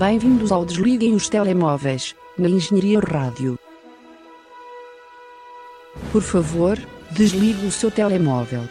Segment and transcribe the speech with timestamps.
[0.00, 3.56] Bem-vindos ao Desliguem os Telemóveis, na Engenharia Rádio.
[6.10, 6.76] Por favor,
[7.12, 8.62] desligue o seu telemóvel.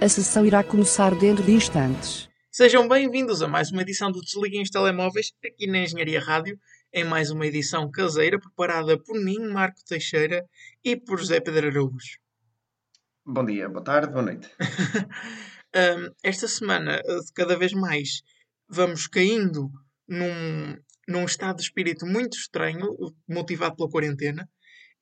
[0.00, 2.28] A sessão irá começar dentro de instantes.
[2.52, 6.56] Sejam bem-vindos a mais uma edição do Desliguem os Telemóveis, aqui na Engenharia Rádio,
[6.94, 10.44] em mais uma edição caseira preparada por mim, Marco Teixeira,
[10.84, 12.21] e por José Pedro Araújo.
[13.24, 14.50] Bom dia, boa tarde, boa noite.
[15.74, 18.20] Um, esta semana, eh, cada vez mais,
[18.68, 19.70] vamos caindo
[20.06, 20.76] num,
[21.08, 22.94] num estado de espírito muito estranho,
[23.26, 24.46] motivado pela quarentena,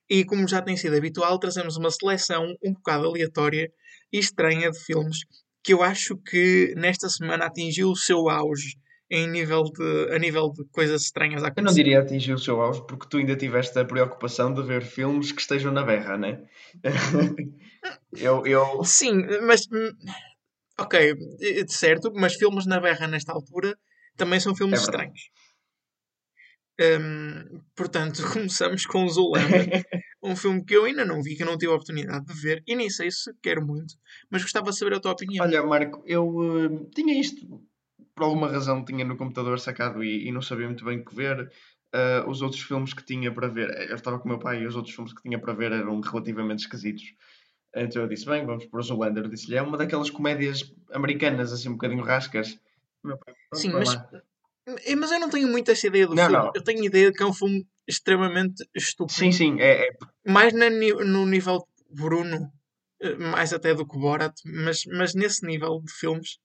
[0.09, 3.69] e como já tem sido habitual, trazemos uma seleção um bocado aleatória
[4.13, 5.25] e estranha de filmes
[5.61, 8.77] que eu acho que nesta semana atingiu o seu auge
[9.11, 12.61] em nível de, a nível de coisas estranhas a Eu não diria atingir o seu
[12.61, 16.29] auge, porque tu ainda tiveste a preocupação de ver filmes que estejam na berra, não
[16.29, 16.41] é?
[18.15, 18.83] eu, eu...
[18.85, 19.67] Sim, mas...
[20.79, 20.97] Ok,
[21.41, 23.77] eh, certo, mas filmes na berra nesta altura
[24.15, 25.21] também são filmes É estranhos.
[26.79, 29.85] Hum, portanto, começamos com Zoolander,
[30.23, 32.63] um filme que eu ainda não vi, que eu não tive a oportunidade de ver,
[32.65, 33.93] e nem sei se quero muito,
[34.29, 35.45] mas gostava de saber a tua opinião.
[35.45, 36.25] Olha, Marco, eu
[36.63, 37.61] eh, tinha isto,
[38.21, 41.15] por alguma razão tinha no computador sacado e, e não sabia muito bem o que
[41.15, 41.51] ver.
[41.91, 44.67] Eh, os outros filmes que tinha para ver, eu estava com o meu pai e
[44.67, 47.15] os outros filmes que tinha para ver eram relativamente esquisitos.
[47.75, 49.27] Então eu disse, bem, vamos para o Zoolander.
[49.27, 52.59] Disse-lhe, é uma daquelas comédias americanas, assim, um bocadinho rascas.
[53.01, 53.17] Pai,
[53.49, 54.09] "Pronto, Sim, mas, lá."
[54.85, 56.45] eh, mas eu não tenho muito essa ideia do Não, filme.
[56.45, 56.51] não.
[56.53, 59.17] Eu tenho a ideia de que é um filme extremamente estúpido.
[59.17, 62.51] Sim, sim, é, é- Mais na no nível Bruno,
[63.01, 66.37] eh, mais até do que Borat, mas, mas nesse nível de filmes.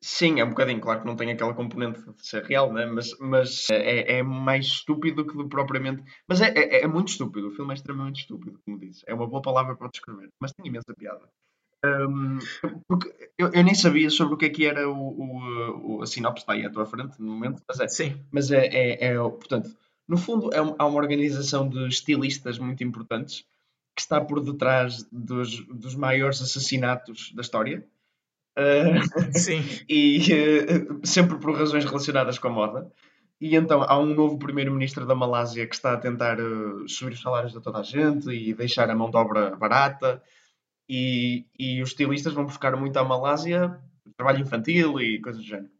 [0.00, 2.86] Sim, é um bocadinho, claro que não tem aquela componente de ser real, né?
[2.86, 6.04] mas, mas é, é mais estúpido que do propriamente.
[6.28, 9.02] Mas é, é, é muito estúpido, o filme é extremamente estúpido, como disse.
[9.08, 11.28] É uma boa palavra para descrever, mas tem imensa piada.
[11.84, 12.38] Hum,
[12.88, 16.06] porque eu, eu nem sabia sobre o que é que era o, o, o- a
[16.06, 18.20] sinopse, está aí à tua frente no momento, mas é, Sim.
[18.32, 19.70] mas é, é, é, portanto,
[20.08, 23.44] no fundo, é um- há uma organização de estilistas muito importantes
[23.96, 27.84] que está por detrás dos, dos maiores assassinatos da história.
[28.58, 29.62] Uh, Sim.
[29.88, 32.92] e eh, sempre por razões relacionadas com a moda.
[33.40, 37.20] E então há um novo primeiro-ministro da Malásia que está a tentar eh, subir os
[37.20, 40.20] salários de toda a gente e deixar a mão de obra barata.
[40.88, 43.78] E, e os estilistas vão buscar muito à Malásia
[44.18, 45.70] trabalho infantil e coisas do género.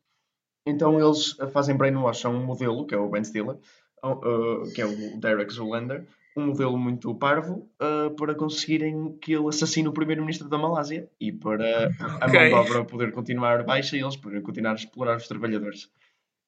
[0.65, 3.57] Então eles fazem brainwash a um modelo, que é o Ben Stiller,
[4.05, 6.07] uh, que é o Derek Zoolander,
[6.39, 11.33] um modelo muito parvo, uh, para conseguirem que ele assassine o primeiro-ministro da Malásia e
[11.33, 11.91] para
[12.21, 15.91] a mão de obra poder continuar baixa e eles poderem continuar a explorar os trabalhadores.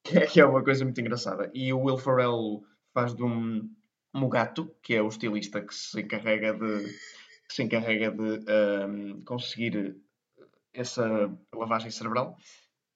[0.03, 1.51] Que é, que é uma coisa muito engraçada.
[1.53, 2.63] E o Will Ferrell
[2.95, 3.69] faz de um
[4.15, 6.87] Mugato, que é o estilista que se encarrega de,
[7.51, 8.41] se encarrega de
[8.89, 9.95] um, conseguir
[10.73, 12.35] essa lavagem cerebral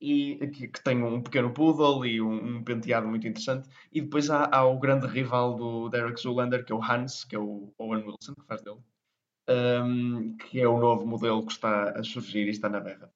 [0.01, 3.69] e que, que tem um pequeno poodle e um, um penteado muito interessante.
[3.93, 7.37] E depois há, há o grande rival do Derek Zoolander, que é o Hans, que
[7.37, 8.81] é o Owen Wilson, que faz dele,
[9.49, 13.11] um, que é o novo modelo que está a surgir e está na berra.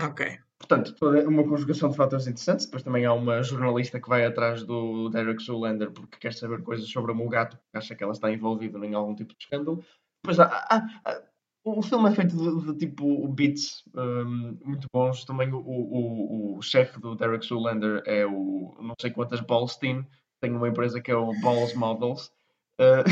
[0.00, 0.38] Ok.
[0.58, 2.66] Portanto, toda uma conjugação de fatores interessantes.
[2.66, 6.88] Depois também há uma jornalista que vai atrás do Derek Zoolander porque quer saber coisas
[6.88, 9.82] sobre a Mugato, porque acha que ela está envolvida em algum tipo de escândalo.
[10.22, 11.22] Depois há, há- há-
[11.64, 15.24] o filme é feito de, de tipo beats hum, muito bons.
[15.24, 20.06] Também o, o, o chefe do Derek Zoolander é o não sei quantas Ballstein,
[20.40, 22.30] tem uma empresa que é o Balls Models.
[22.80, 23.04] Uh,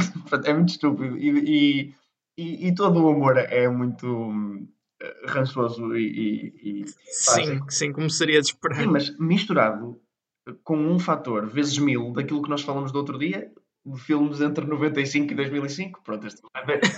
[0.47, 1.19] é muito estúpido.
[1.19, 1.95] E,
[2.39, 4.67] e, e, todo o humor é muito hum,
[5.27, 8.81] rançoso e, e- Sim, sim, como seria de esperar.
[8.81, 10.01] Sim, mas misturado
[10.65, 13.53] com um fator vezes mil daquilo que nós falamos do outro dia,
[13.85, 16.03] de filmes entre 95 e 2005.
[16.03, 16.43] Pronto, este,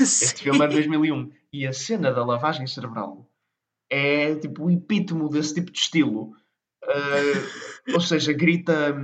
[0.02, 1.30] este filme é de 2001.
[1.52, 3.28] E a cena da lavagem cerebral
[3.90, 6.32] é tipo o epítome desse tipo de estilo.
[6.84, 8.94] Ah, ou seja, grita.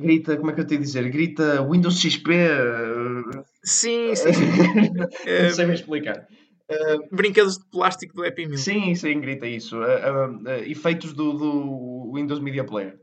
[0.00, 1.10] Grita, como é que eu tenho a dizer?
[1.10, 2.30] Grita Windows XP.
[2.32, 4.32] ah, Sim, sim.
[4.32, 4.44] sim.
[5.42, 6.28] não sei bem explicar.
[6.70, 8.58] Ah, Brinquedos de plástico do Happy Meal.
[8.58, 9.82] Sim, sim, grita isso.
[9.82, 13.00] Ah, ah, ah, efeitos do, do Windows Media Player.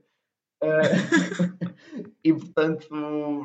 [0.62, 0.82] Ah,
[2.24, 2.88] e portanto,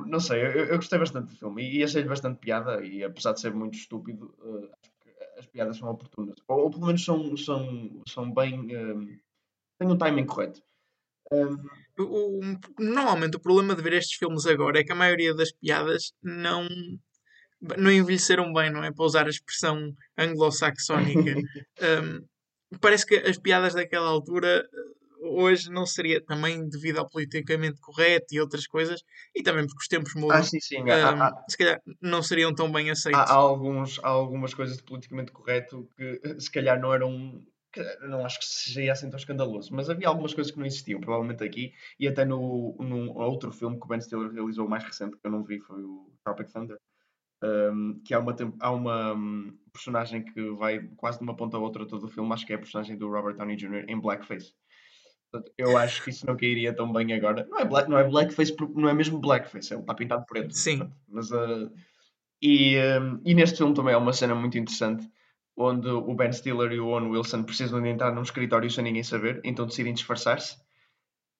[0.07, 2.85] não sei, eu, eu gostei bastante do filme e, achei-lhe bastante piada.
[2.85, 4.90] E apesar de ser muito estúpido, ah, acho
[5.41, 6.37] as piadas são oportunas.
[6.49, 8.69] Ou, ou pelo menos são, são, são bem.
[8.75, 9.19] ah,
[9.79, 10.63] têm o timing correto.
[11.33, 12.41] O-
[12.79, 16.67] normalmente o problema de ver estes filmes agora é que a maioria das piadas não,
[17.79, 18.93] não envelheceram bem, não é?
[18.93, 21.35] Para usar a expressão anglo-saxónica.
[21.83, 24.69] Um, parece que as piadas daquela altura,
[25.31, 29.01] hoje não seria também devido ao politicamente correto e outras coisas,
[29.35, 30.37] e também porque os tempos mudam.
[30.39, 30.79] Ah, sim, sim.
[30.91, 33.21] Há, hum, há- se calhar não seriam tão bem aceitos.
[33.21, 37.43] há- há alguns, há algumas coisas de politicamente correto que se calhar não eram.
[38.09, 41.45] Não acho que seja assim tão escandaloso, mas havia algumas coisas que não existiam, provavelmente
[41.45, 45.25] aqui, e até no, num outro filme que o Ben Stiller realizou, mais recente que
[45.25, 46.77] eu não vi, foi o Tropic Thunder,
[47.43, 51.61] um, que há uma, há uma hum, personagem que vai quase de uma ponta a
[51.61, 53.85] outra todo o filme, acho que é a personagem do Robert Downey Jr.
[53.89, 54.53] em blackface.
[55.57, 57.47] Eu acho que isso não cairia tão bem agora.
[57.49, 60.57] Não é, black, não é blackface, não é mesmo blackface, ele está pintado preto.
[60.57, 60.91] Sim.
[61.09, 61.71] Mas, uh,
[62.43, 65.09] e, um, e neste filme também há uma cena muito interessante
[65.57, 69.03] onde o Ben Stiller e o Owen Wilson precisam de entrar num escritório sem ninguém
[69.03, 70.57] saber, então decidem disfarçar-se.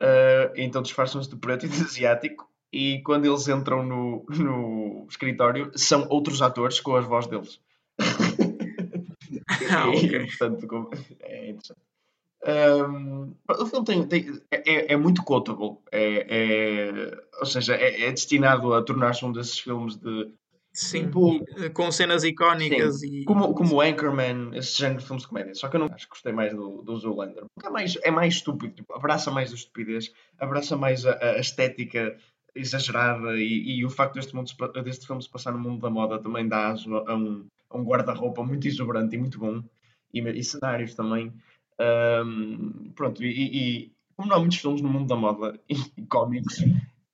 [0.03, 2.49] Uh, então disfarçam-se de preto e de asiático.
[2.73, 7.61] E quando eles entram no, no escritório, são outros atores com as vozes deles.
[9.73, 10.91] Ah, E, portanto,
[11.21, 11.81] é interessante.
[12.47, 18.11] Um, o filme tem, tem- é, é muito quotable, é, é- ou seja, é, é
[18.11, 20.33] destinado a tornar-se um desses filmes de
[20.73, 21.41] Sim, Tipo-
[21.75, 23.25] com cenas icónicas e.
[23.25, 25.55] como, como o Anchorman, esse género de filmes de comédia.
[25.55, 27.45] Só que eu não acho que gostei mais do, do Zoolander.
[27.53, 28.75] Porque é mais, é mais estúpido.
[28.75, 32.17] Tipo, abraça mais a estupidez, abraça mais a, a estética
[32.55, 34.49] exagerada e, e o facto deste, mundo,
[34.85, 36.75] deste filme se passar no mundo da moda também dá a
[37.15, 39.63] um, a um guarda-roupa muito exuberante e muito bom.
[40.15, 41.33] E, e cenários também.
[41.81, 43.29] Ahm, pronto, e,
[43.87, 46.59] e- como não há muitos filmes no mundo da moda e, cómics,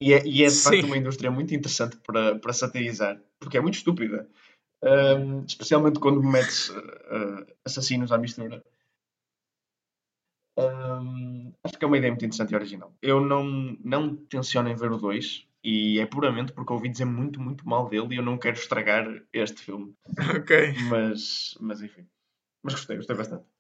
[0.01, 0.87] e é, e é de facto Sim.
[0.87, 4.29] uma indústria muito interessante para, para satirizar, porque é muito estúpida.
[4.83, 8.63] Um, especialmente quando metes uh, assassinos à mistura.
[10.59, 12.93] Um, acho que é uma ideia muito interessante e original.
[13.01, 13.45] Eu não,
[13.85, 17.89] não tenciono em ver o 2 e é puramente porque ouvi dizer muito, muito mal
[17.89, 19.95] dele e eu não quero estragar este filme.
[20.37, 20.75] Ok.
[20.89, 22.07] Mas, mas enfim.
[22.63, 23.56] Mas gostei, gostei bastante.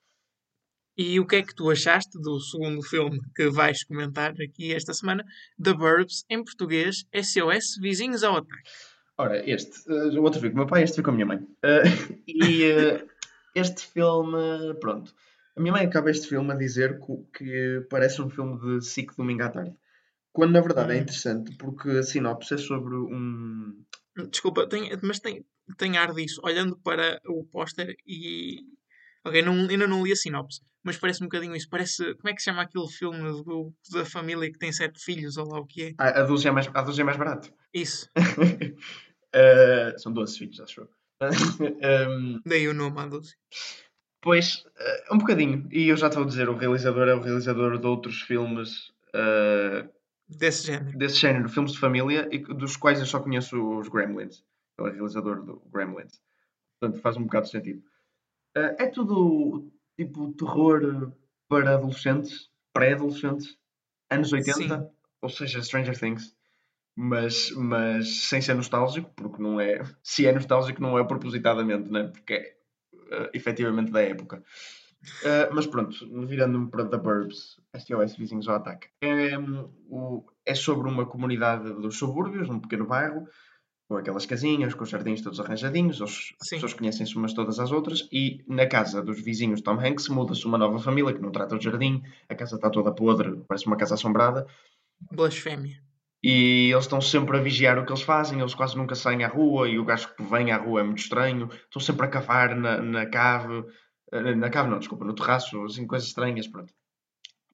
[0.96, 4.94] E o que é que tu achaste do segundo filme que vais comentar aqui esta
[4.94, 5.24] semana?
[5.62, 8.70] The Burbs, em português, SOS Vizinhos ao Ataque.
[9.18, 11.26] Ora, este, uh, o outro vi com o meu pai, este vi com a minha
[11.26, 11.38] mãe.
[11.38, 13.06] Uh, e uh,
[13.54, 15.14] este filme, pronto.
[15.56, 19.16] A minha mãe acaba este filme a dizer que, que parece um filme de SIC
[19.16, 19.74] domingo à tarde.
[20.32, 21.00] Quando na verdade é Hum.
[21.00, 23.84] interessante porque a sinopse é sobre um.
[24.30, 25.44] Desculpa, tem, mas tem,
[25.78, 26.40] tem ar disso.
[26.44, 28.60] Olhando para o póster e.
[29.24, 31.68] Ok, não, ainda não li a sinopse, mas parece um bocadinho isso.
[31.68, 32.14] Parece.
[32.14, 35.46] Como é que se chama aquele filme do- da família que tem sete filhos, ou
[35.48, 35.94] lá o que é?
[35.98, 37.52] Ah, a 12 é mais, a 12 é mais barato.
[37.74, 38.08] Isso.
[38.16, 38.72] Uh,
[39.98, 40.88] são 12 filhos, acho eu.
[42.10, 43.34] um, Dei o nome à Dulce.
[44.20, 44.64] pois,
[45.10, 45.68] uh, um bocadinho.
[45.72, 49.88] E eu já estou a dizer, o realizador é o realizador de outros filmes uh,
[50.28, 50.98] Desse género.
[50.98, 54.42] desse género, filmes de família, e dos quais eu só conheço os Gremlins.
[54.78, 56.20] Ele é realizador do Gremlins.
[56.78, 57.80] Portanto, faz um bocado de sentido.
[58.56, 61.12] Uh, é tudo tipo terror
[61.48, 63.56] para adolescentes, pré-adolescentes,
[64.10, 64.90] anos 80, Sim.
[65.22, 66.34] ou seja, Stranger Things.
[66.98, 69.82] Mas, mas sem ser nostálgico, porque não é.
[70.02, 72.04] Se é nostálgico, não é propositadamente, né?
[72.04, 72.56] porque é
[72.94, 74.42] uh, efetivamente da época.
[75.22, 75.94] Uh, mas pronto,
[76.26, 78.88] virando-me para The Burbs, SOS Vizinhos ao Ataque.
[79.02, 83.28] É, hum, o- é sobre uma comunidade dos subúrbios, num pequeno bairro,
[83.88, 87.70] com aquelas casinhas, com os jardins todos arranjadinhos, os- as pessoas conhecem-se umas todas às
[87.70, 91.56] outras, e na casa dos vizinhos Tom Hanks muda-se uma nova família que não trata
[91.56, 94.46] do jardim, a casa está toda podre, parece uma casa assombrada,
[95.12, 95.76] Blasfémia.
[96.22, 99.28] e eles estão sempre a vigiar o que eles fazem, eles quase nunca saem à
[99.28, 102.56] rua, e o gajo que vem à rua é muito estranho, estão sempre a cavar
[102.56, 103.64] na, na cave,
[104.12, 106.72] eh, na cave não, desculpa, no terraço, assim, coisas estranhas, pronto.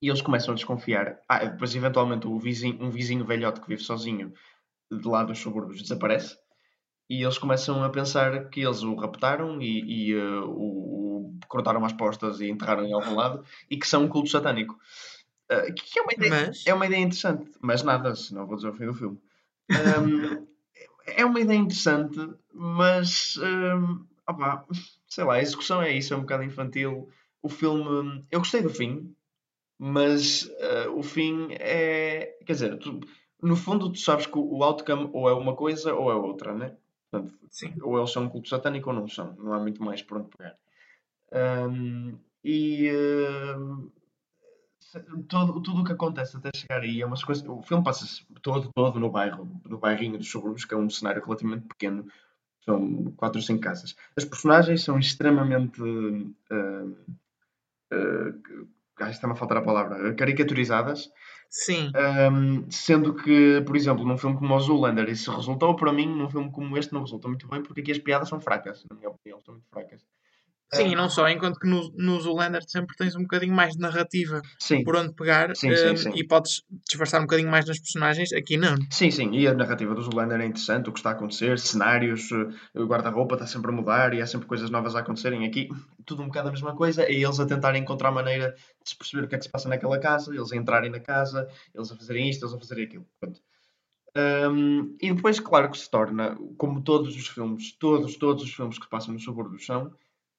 [0.00, 1.18] E eles começam a desconfiar.
[1.28, 4.32] Ah, depois eventualmente o vizinho, um vizinho velhote que vive sozinho
[4.98, 6.36] de lá dos subúrbios desaparece,
[7.08, 11.84] e eles começam a pensar que eles o raptaram e, e, eh, o, o cortaram
[11.84, 14.78] as postas e enterraram em algum lado, e que são um culto satânico.
[15.50, 16.64] Eh, que é uma ideia Mas.
[16.66, 19.18] é uma ideia interessante, mas nada, senão vou dizer o fim do filme.
[19.70, 20.46] Ahm,
[21.06, 22.18] é uma ideia interessante,
[22.52, 24.64] mas ahm, opá,
[25.08, 27.08] sei lá, a execução é isso, é um bocado infantil.
[27.42, 29.14] O filme, eu gostei do fim,
[29.78, 32.36] mas ah, o fim é.
[32.46, 33.00] Quer dizer, tu-
[33.42, 36.76] no fundo, tu sabes que o outcome ou é uma coisa ou é outra, né?
[37.10, 37.74] Portanto, Sim.
[37.82, 40.28] ou eles são um culto satânico ou não são, não há muito mais por onde
[40.28, 40.56] pegar.
[41.32, 42.90] Ahm, e
[45.28, 47.46] todo, tudo o que acontece até chegar aí é umas coisas.
[47.48, 51.22] O filme passa-se todo, todo no bairro, no bairrinho dos subúrbios, que é um cenário
[51.22, 52.06] relativamente pequeno.
[52.64, 53.96] São quatro ou cinco casas.
[54.16, 55.82] As personagens são extremamente.
[55.82, 56.96] Uh,
[57.92, 58.68] uh,
[59.02, 60.14] ai, está-me a faltar a palavra.
[60.14, 61.10] Caricaturizadas.
[61.48, 61.92] Sim.
[61.94, 66.30] Um, sendo que, por exemplo, num filme como o Zoolander, isso resultou para mim, num
[66.30, 69.10] filme como este, não resultou muito bem, porque aqui as piadas são fracas, na minha
[69.10, 70.00] opinião, são muito fracas.
[70.74, 73.80] Sim, e não só, enquanto que no, no Zoolander sempre tens um bocadinho mais de
[73.80, 76.12] narrativa Sim, por onde pegar Sim, sim, hum, sim.
[76.14, 78.74] e podes disfarçar um bocadinho mais nas personagens, aqui não.
[78.90, 79.30] sim, sim.
[79.32, 82.86] E a narrativa do Zoolander é interessante, o que está a acontecer, cenários, eh, o
[82.86, 85.68] guarda-roupa está sempre a mudar e há sempre coisas novas a acontecerem aqui.
[86.06, 89.24] Tudo um bocado a mesma coisa, é eles a tentarem encontrar maneira de se perceber
[89.24, 91.96] o que é que se passa naquela casa, eles a entrarem na casa, eles a
[91.96, 93.06] fazerem isto, eles a fazerem aquilo.
[93.20, 93.40] Pronto.
[94.14, 98.78] Hum, e depois, claro que se torna, como todos os filmes, todos, todos os filmes
[98.78, 99.90] que passam nos subúrbios são,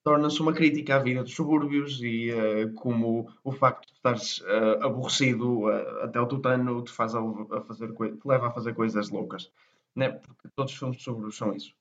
[0.03, 4.79] torna-se uma crítica à vida dos subúrbios e eh, como o facto de estares eh,
[4.81, 9.09] aborrecido eh, até o tutano te, faz a, a fazer te leva a fazer coisas
[9.09, 9.49] loucas.
[9.95, 10.09] Né?
[10.09, 11.73] Porque todos os filmes de subúrbios são isso.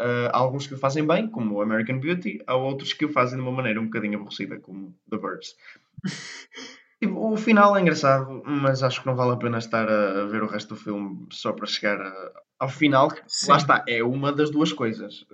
[0.00, 3.36] Há alguns que o fazem bem, como o American Beauty, há outros que o fazem
[3.36, 5.56] de uma maneira um bocadinho aborrecida, como The Birds.
[7.00, 10.42] Tipo, o final é engraçado, mas acho que não vale a pena estar a, ver
[10.42, 13.08] o resto do filme só para chegar a- ao final.
[13.08, 13.52] que Sim.
[13.52, 15.24] Lá está, é uma das duas coisas.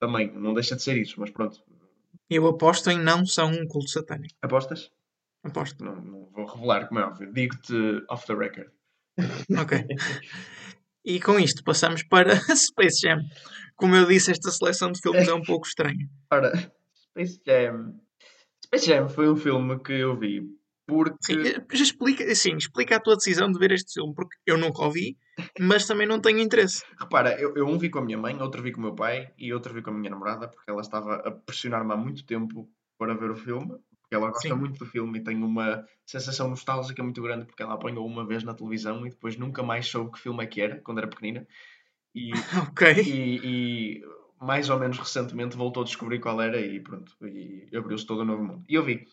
[0.00, 1.60] Também, não deixa de ser isso, mas pronto.
[2.34, 4.34] Eu aposto em não são um culto satânico.
[4.40, 4.90] Apostas?
[5.44, 5.84] Aposto.
[5.84, 7.32] Não, não vou revelar, como é óbvio.
[7.32, 8.70] Digo-te off the record.
[9.58, 9.86] Ok.
[11.04, 13.22] E com isto passamos para Space Jam.
[13.76, 16.08] Como eu disse, esta seleção de filmes é um pouco estranha.
[16.32, 16.52] Ora,
[16.94, 17.94] Space Jam.
[18.64, 20.48] Space Jam foi um filme que eu vi
[20.86, 21.34] porque.
[21.34, 24.58] Sim, eh, já explica, assim, explica a tua decisão de ver este filme, porque eu
[24.58, 25.16] nunca o vi,
[25.58, 26.84] mas também não tenho interesse.
[26.98, 29.32] Repara, eu, eu um vi com a minha mãe, outro vi com o meu pai
[29.38, 32.68] e outro vi com a minha namorada, porque ela estava a pressionar-me há muito tempo
[32.98, 34.54] para ver o filme, porque ela gosta Sim.
[34.54, 38.44] muito do filme e tem uma sensação nostálgica muito grande, porque ela apanhou uma vez
[38.44, 41.46] na televisão e depois nunca mais soube que filme é que era, quando era pequenina.
[42.14, 42.30] E,
[42.70, 43.02] Ok.
[43.06, 44.02] e, e
[44.40, 48.26] mais ou menos recentemente voltou a descobrir qual era e pronto, e abriu-se todo um
[48.26, 48.64] novo mundo.
[48.68, 49.06] E eu vi.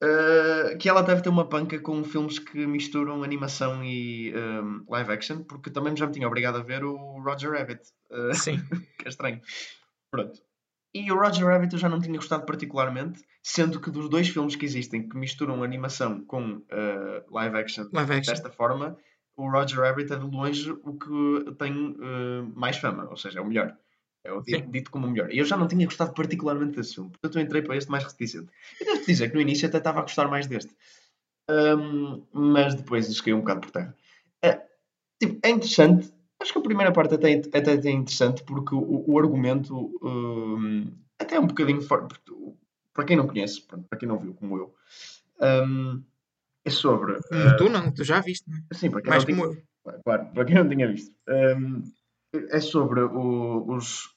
[0.00, 5.10] Uh, que ela deve ter uma panca com filmes que misturam animação e um, live
[5.10, 8.58] action, porque também já me tinha obrigado a ver o Roger Rabbit, uh, Sim.
[8.96, 9.40] que é estranho.
[10.08, 10.40] Pronto.
[10.94, 14.54] E o Roger Rabbit eu já não tinha gostado particularmente, sendo que dos dois filmes
[14.54, 18.32] que existem que misturam animação com uh, live action Live action.
[18.32, 18.96] desta forma,
[19.36, 21.96] o Roger Rabbit é de longe o que tem
[22.54, 23.76] mais fama, ou seja, é o melhor.
[24.28, 25.30] É o dito, dito como o melhor.
[25.32, 28.04] E eu já não tinha gostado particularmente desse filme, portanto eu entrei para este mais
[28.04, 28.48] reticente.
[28.80, 30.70] E devo dizer que no início até estava a gostar mais deste.
[31.50, 33.96] Um, mas depois isso caiu um bocado por terra.
[34.42, 34.60] É,
[35.18, 36.12] tipo, é interessante.
[36.40, 41.36] Acho que a primeira parte até, até é interessante porque o, o argumento um, até
[41.36, 42.20] é um bocadinho forte.
[42.92, 44.74] Para quem não conhece, para quem não viu como eu,
[45.40, 46.02] um,
[46.64, 47.14] é sobre.
[47.28, 48.74] Como tu não, tu já viste, não é?
[48.74, 49.62] Sim, para quem Mais não tinha.
[50.04, 51.14] Claro, para quem não tinha visto.
[52.50, 54.14] É sobre o- os,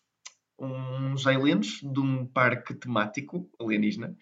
[0.62, 4.16] uns aliens de um parque temático alienígena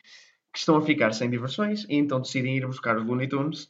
[0.52, 3.70] que estão a ficar sem diversões e então decidem ir buscar os Looney Tunes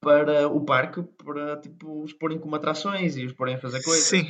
[0.00, 4.04] para o parque para tipo, os porem como atrações e os porem a fazer coisas.
[4.04, 4.26] Sim.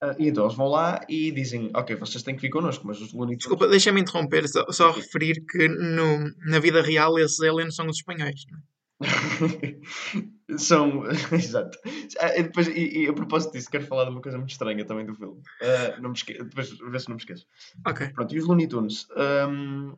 [0.00, 3.00] Ah, e então eles vão lá e dizem: Ok, vocês têm que vir connosco, mas
[3.00, 3.38] os Looney Tunes.
[3.38, 7.96] Desculpa, deixa-me interromper, só, só referir que no, na vida real esses aliens são os
[7.96, 8.44] espanhóis.
[8.48, 8.77] não é?
[10.56, 11.04] São.
[11.32, 11.78] Exato.
[12.20, 14.84] Ah, e, depois, e, e a propósito disso, quero falar de uma coisa muito estranha
[14.84, 15.40] também do filme.
[15.62, 16.34] Ah, não me esque...
[16.42, 17.46] Depois, vê se não me esqueço.
[17.86, 18.08] Ok.
[18.08, 19.06] Pronto, e os Looney Tunes
[19.48, 19.94] um,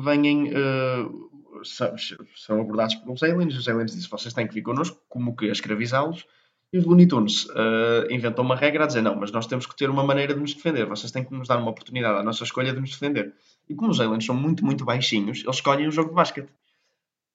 [0.00, 0.50] vêm.
[0.52, 1.32] uh,
[1.64, 3.56] são, abordados por uns aliens.
[3.56, 6.26] Os aliens dizem: vocês têm que vir connosco, como que a escravizá-los.
[6.72, 9.76] E os Looney Tunes uh, inventam uma regra a dizer: não, mas nós temos que
[9.76, 10.86] ter uma maneira de nos defender.
[10.86, 13.34] Vocês têm que nos dar uma oportunidade à nossa escolha de nos defender.
[13.68, 16.48] E como os aliens são muito, muito baixinhos, eles escolhem o jogo de basquete.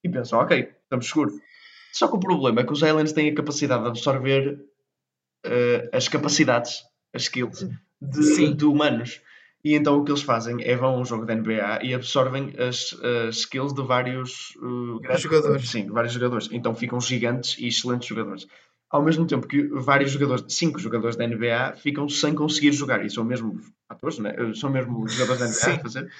[0.07, 1.33] E pensam: ok, estamos seguros.
[1.91, 4.59] Só que o problema é que os aliens têm a capacidade de absorver
[5.45, 6.83] uh, as capacidades,
[7.13, 7.67] as skills
[8.01, 9.21] de, de humanos.
[9.63, 12.53] E então o que eles fazem é vão a um jogo da NBA e absorvem
[12.57, 12.93] as,
[13.27, 15.69] as skills de vários uh, grandes- Jogadores.
[15.69, 16.49] Sim, vários jogadores.
[16.51, 18.47] Então ficam gigantes e excelentes jogadores.
[18.89, 23.03] Ao mesmo tempo que vários jogadores, cinco jogadores da NBA, ficam sem conseguir jogar.
[23.05, 23.59] E são mesmo
[23.89, 24.33] atores, né?
[24.53, 25.81] São mesmo jogadores da NBA a Sim.
[25.81, 26.11] fazer.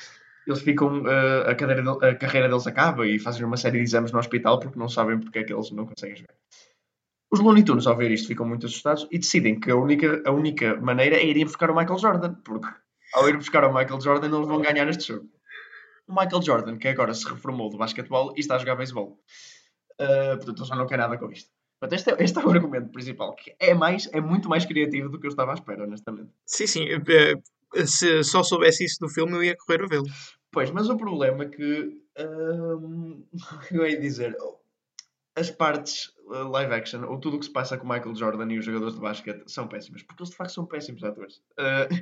[0.48, 4.14] Eles ficam, uh, a, del- a carreira deles acaba e fazem uma série de exames
[4.14, 6.34] no hospital porque não sabem porque é que eles não conseguem jogar.
[7.30, 10.32] Os Looney Tunes, ao ver isto, ficam muito assustados e decidem que a única, a
[10.32, 12.68] única maneira é irem buscar o Michael Jordan, porque
[13.14, 15.30] ao ir buscar o Michael Jordan eles vão ganhar este jogo.
[16.08, 19.20] O Michael Jordan, que agora se reformou do basquetebol e está a jogar beisebol.
[20.00, 21.50] Uh, portanto, ele já não quer nada com isto.
[21.80, 25.10] Portanto, este é, este é o argumento principal, que é, mais, é muito mais criativo
[25.10, 26.32] do que eu estava à espera, honestamente.
[26.46, 26.86] Sim, sim.
[26.90, 30.06] eh, Se só soubesse isso do filme, eu ia correr a vê-lo.
[30.58, 32.02] Pois, mas o problema é que.
[32.18, 33.24] hum,
[33.70, 34.36] eu ia dizer?
[35.36, 38.52] As partes uh, live action, ou tudo o que se passa com o Michael Jordan
[38.52, 41.44] e os jogadores de basquete, são péssimas, porque eles de facto são péssimos atores.
[41.60, 41.94] Uh,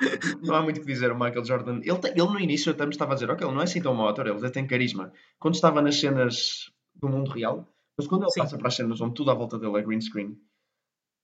[0.42, 1.12] não há muito o que dizer.
[1.12, 3.52] O Michael Jordan, ele, tem- ele no início até me estava a dizer: Ok, ele
[3.52, 5.12] não é assim tão mau ator, ele até tem carisma.
[5.38, 8.40] Quando estava nas cenas do mundo real, mas quando ele Sim.
[8.40, 10.34] passa para as cenas onde tudo à volta dele é green screen,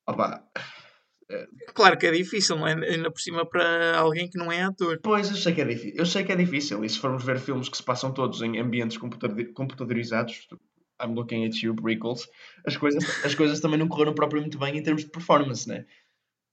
[0.06, 0.46] opá,
[1.74, 2.72] Claro que é difícil, não é?
[2.72, 5.00] Ainda por cima para alguém que não é ator.
[5.02, 5.94] Pois, eu sei que é difícil.
[5.96, 6.84] Eu sei que é difícil.
[6.84, 10.46] E se formos ver filmes que se passam todos em ambientes computador- computadorizados,
[11.02, 12.28] I'm looking at you, prequels,
[12.66, 15.84] as coisas, as coisas também não correram propriamente bem em termos de performance, né?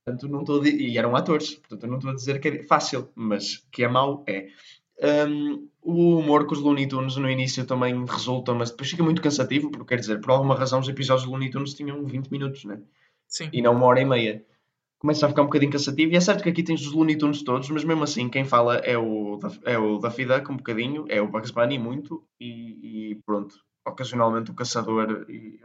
[0.04, 3.10] Portanto, não estou E eram atores, portanto, eu não estou a dizer que é fácil,
[3.14, 4.48] mas que é mau, é.
[5.28, 9.22] Um, o humor com os Looney Tunes no início também resulta, mas depois fica muito
[9.22, 12.64] cansativo, porque quer dizer, por alguma razão os episódios de Looney Tunes tinham 20 minutos,
[12.64, 12.80] né?
[13.26, 13.48] Sim.
[13.52, 14.44] E não uma hora e meia.
[15.02, 16.12] Começa a ficar um bocadinho cansativo.
[16.12, 18.76] E é certo que aqui tens os Looney Tunes todos, mas mesmo assim quem fala
[18.76, 23.14] é o, é o Daffy Duck um bocadinho, é o Bugs Bunny muito, e, e
[23.26, 23.56] pronto.
[23.84, 25.26] Ocasionalmente o Caçador.
[25.28, 25.60] E,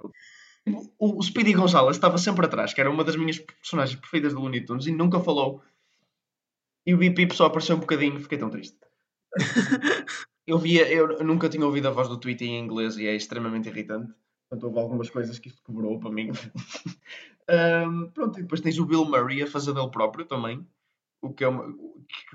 [0.98, 4.42] o, o Speedy Gonzalez estava sempre atrás, que era uma das minhas personagens preferidas do
[4.42, 5.62] Looney Tunes, e nunca falou.
[6.84, 8.80] E o Bip só apareceu um bocadinho, fiquei tão triste.
[10.48, 13.68] Eu via, eu nunca tinha ouvido a voz do Tweety em inglês e é extremamente
[13.68, 14.14] irritante.
[14.50, 16.32] Portanto, houve algumas coisas que isto quebrou para mim.
[17.50, 20.68] Ahm, pronto, e depois tens o Bill Murray a fazer dele próprio também.
[21.22, 21.66] O que é uma,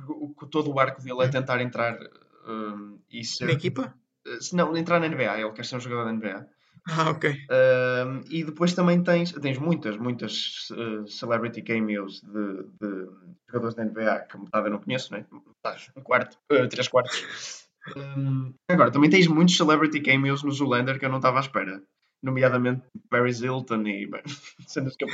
[0.09, 1.99] o que- todo o arco dele é tentar entrar
[2.47, 3.47] ahm, e ser.
[3.47, 3.95] Na equipa?
[4.41, 6.47] Se não, entrar na NBA, ele quer ser um jogador da NBA.
[6.89, 7.31] Ah, ok.
[7.31, 13.09] Um, e depois também tens, tens muitas, muitas uh, celebrity cameos de, de
[13.47, 15.25] jogadores da NBA que metade eu não conheço, né?
[15.31, 17.63] Metade, um quarto, uh, três quartos.
[17.97, 21.83] Um, agora, também tens muitos celebrity cameos no Zoolander que eu não estava à espera.
[22.23, 24.09] Nomeadamente Paris Hilton e
[24.67, 25.09] cenas que eu...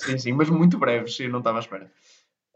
[0.00, 1.92] sim, sim, mas muito breves, eu não estava à espera.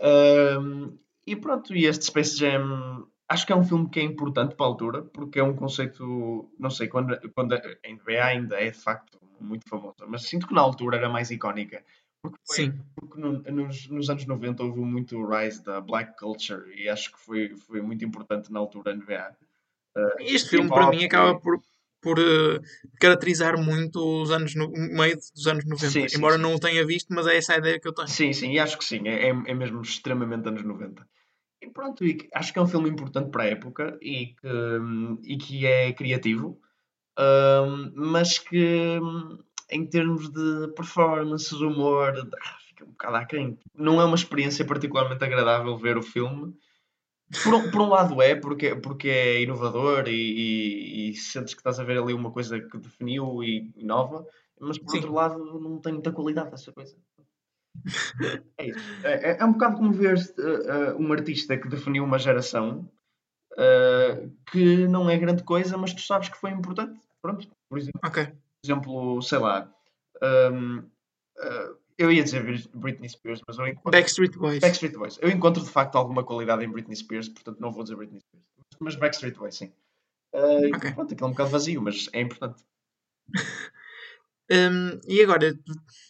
[0.00, 4.54] Um, e pronto, e este Space Jam acho que é um filme que é importante
[4.54, 8.70] para a altura, porque é um conceito, não sei, quando, quando a NBA ainda é
[8.70, 11.84] de facto muito famosa, mas sinto que na altura era mais icónica.
[12.22, 12.80] Porque, foi, Sim.
[12.94, 17.12] porque no- nos, nos anos 90 houve muito o rise da black culture e acho
[17.12, 19.36] que foi, foi muito importante na altura a NBA.
[20.20, 21.60] Este filme, para mim, acaba por,
[22.00, 22.60] por eh,
[23.00, 25.90] caracterizar muito os anos, no, meio dos anos 90.
[25.90, 26.42] Sim, sim, Embora sim.
[26.42, 28.08] não o tenha visto, mas é essa a ideia que eu tenho.
[28.08, 31.06] Sim, sim, e acho que sim, é, é é mesmo extremamente anos 90.
[31.60, 34.48] E pronto, e acho que é um filme importante para a época e que,
[35.24, 36.60] e que é criativo,
[37.18, 38.98] hum, mas que
[39.70, 43.58] em termos de performance, de humor, ah, fica um bocado aquém.
[43.74, 46.54] Não é uma experiência particularmente agradável ver o filme.
[47.42, 51.60] Por um, por um lado é, porque, porque é inovador e, e, e sentes que
[51.60, 54.26] estás a ver ali uma coisa que definiu e inova,
[54.60, 54.96] mas por Sim.
[54.98, 56.96] outro lado não tem muita qualidade essa coisa.
[58.58, 58.78] É isso.
[59.02, 62.88] É, é- é um bocado como ver uh, uh, um artista que definiu uma geração
[63.52, 66.98] uh, que não é grande coisa, mas tu sabes que foi importante.
[67.20, 68.24] Pronto, por exemplo, Ok.
[68.24, 69.68] por exemplo sei lá,
[70.52, 74.60] um, uh, eu ia dizer Brit- Britney Spears, mas eu encontro, Backstreet Boys.
[74.60, 75.18] Backstreet Boys.
[75.20, 78.46] Eu encontro de facto alguma qualidade em Britney Spears, portanto não vou dizer Britney Spears,
[78.80, 79.72] mas Backstreet Boys sim.
[80.34, 80.92] Uh, Ok.
[80.92, 82.62] Pronto, aquilo é um bocado vazio, mas é importante.
[84.48, 85.58] Hum, e agora,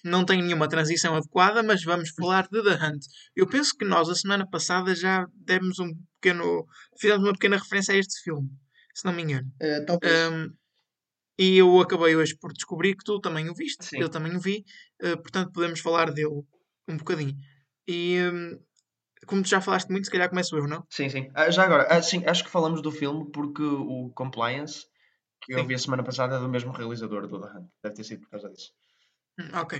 [0.05, 3.03] não tenho nenhuma transição adequada, mas vamos falar de The Hunt.
[3.35, 6.66] Eu penso que nós, a semana passada, já demos um pequeno.
[7.01, 8.46] fizemos uma pequena referência a este filme,
[8.94, 9.51] se não me engano.
[9.87, 10.31] talvez.
[10.31, 10.53] Hum,
[11.38, 14.01] e eu acabei hoje por descobrir que tu também o viste, Sim.
[14.01, 14.64] eu também o vi,
[15.01, 16.42] eh, portanto podemos falar dele
[16.88, 17.37] um bocadinho.
[17.88, 18.59] E hum,
[19.27, 20.85] como tu já falaste muito, se calhar começo eu, não?
[20.90, 21.31] Sim, sim.
[21.35, 24.87] Ah, já agora, ah, sim, acho que falamos do filme porque o Compliance,
[25.42, 25.66] que eu Sim.
[25.66, 27.68] vi a semana passada, é do mesmo realizador do The Hunt.
[27.83, 28.72] Deve ter sido por causa disso.
[29.38, 29.72] Hum, Ok.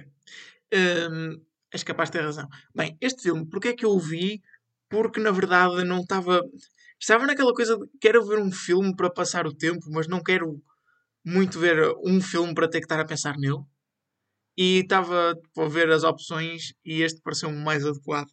[0.74, 1.40] Hum,
[1.72, 2.48] és capaz de ter razão.
[2.74, 4.42] Bem, este filme, porque é que eu o vi?
[4.88, 6.42] Porque na verdade não estava.
[7.00, 10.62] Estava naquela coisa de quero ver um filme para passar o tempo, mas não quero
[11.26, 13.64] muito ver um filme para ter que estar a pensar nele.
[14.56, 18.30] E estava tipo, a ver as opções e este pareceu-me mais adequado.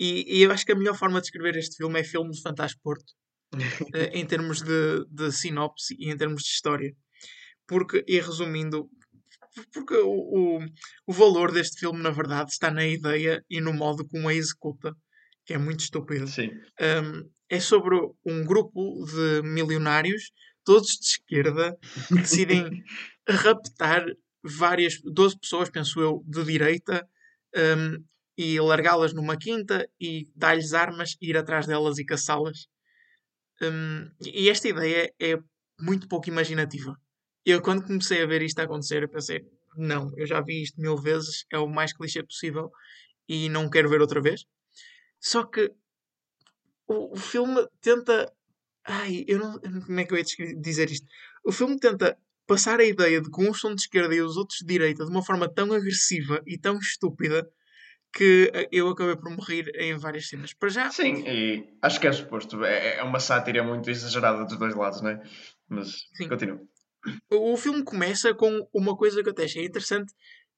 [0.00, 2.40] E, e eu acho que a melhor forma de descrever este filme é filme de
[2.40, 3.12] Fantasporto,
[3.94, 6.92] eh, em termos de, de sinopse e em termos de história.
[7.66, 8.88] Porque, e resumindo,
[9.72, 10.66] porque o, o,
[11.06, 14.94] o valor deste filme, na verdade, está na ideia e no modo como a executa,
[15.44, 16.26] que é muito estúpido.
[16.26, 16.50] Sim.
[16.80, 20.30] Um, é sobre um grupo de milionários,
[20.68, 21.78] todos de esquerda,
[22.08, 22.84] que decidem
[23.26, 24.04] raptar
[24.44, 27.08] várias, 12 pessoas, penso eu, de direita,
[27.56, 28.04] um,
[28.36, 32.66] e largá-las numa quinta e dar-lhes armas, ir atrás delas e caçá-las.
[33.62, 35.38] Um, e esta ideia é
[35.80, 36.94] muito pouco imaginativa.
[37.46, 39.40] Eu, quando comecei a ver isto acontecer, eu pensei:
[39.74, 42.70] não, eu já vi isto mil vezes, é o mais clichê possível
[43.26, 44.44] e não quero ver outra vez.
[45.18, 45.72] Só que
[46.86, 48.30] o, o filme tenta.
[48.88, 49.60] Ai, eu não.
[49.60, 50.24] Como é que eu ia
[50.60, 51.06] dizer isto?
[51.44, 54.60] O filme tenta passar a ideia de que uns são de esquerda e os outros
[54.60, 57.46] de direita de uma forma tão agressiva e tão estúpida
[58.12, 60.54] que eh, eu acabei por morrer em várias cenas.
[60.54, 62.64] Para já, Sim, e acho que é suposto.
[62.64, 65.22] É, é uma sátira muito exagerada dos dois lados, não é?
[65.68, 66.28] Mas Sim.
[66.28, 66.60] continua.
[67.30, 70.14] o o filme começa com uma coisa que eu até achei interessante,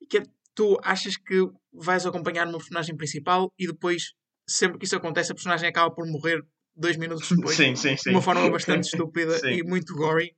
[0.09, 0.23] que é
[0.55, 4.13] tu achas que vais acompanhar uma personagem principal e depois,
[4.47, 6.45] sempre que isso acontece, a personagem acaba por morrer
[6.77, 7.57] dois minutos depois.
[7.57, 8.11] Sim, sim, sim.
[8.11, 10.35] De uma forma bastante estúpida e muito gory.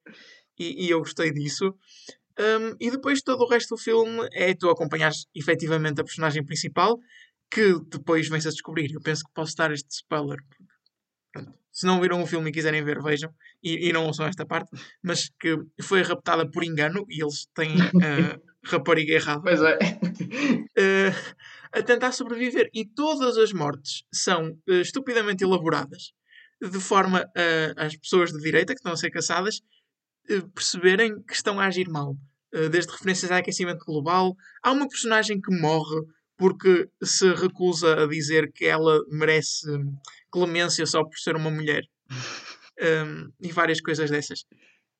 [0.59, 1.75] E, e eu gostei disso.
[2.39, 6.99] Um, e depois todo o resto do filme é tu acompanhares efetivamente a personagem principal
[7.51, 8.91] que depois vens a descobrir.
[8.93, 10.39] Eu penso que posso dar este spoiler.
[11.33, 13.31] pronto, Se não viram o filme e quiserem ver, vejam.
[13.63, 14.71] E, e não ouçam esta parte.
[15.03, 19.79] Mas que foi raptada por engano e eles têm a rapariga errada Pois é.
[20.79, 21.13] eh,
[21.73, 22.71] a tentar sobreviver.
[22.73, 26.13] E todas as mortes são eh, estupidamente elaboradas,
[26.71, 27.25] de forma
[27.77, 29.61] a as pessoas de direita que estão a ser caçadas
[30.29, 32.17] eh, perceberem que estão a agir mal.
[32.53, 34.37] Eh, desde referências a aquecimento global.
[34.63, 36.01] Há uma personagem que morre
[36.37, 39.97] porque se recusa a dizer que ela merece hum,
[40.31, 41.83] clemência só por ser uma mulher.
[42.81, 44.45] Um, e várias coisas dessas.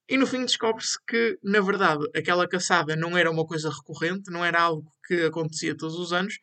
[0.09, 4.45] E no fim descobre-se que, na verdade, aquela caçada não era uma coisa recorrente, não
[4.45, 6.35] era algo que acontecia todos os anos,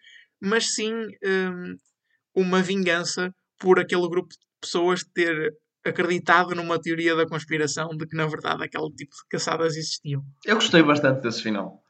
[0.41, 0.91] mas sim
[1.23, 1.77] hum,
[2.36, 8.15] uma vingança por aquele grupo de pessoas ter acreditado numa teoria da conspiração de que,
[8.15, 10.24] na verdade, aquele tipo de caçadas existiam.
[10.45, 11.82] Eu gostei bastante desse final.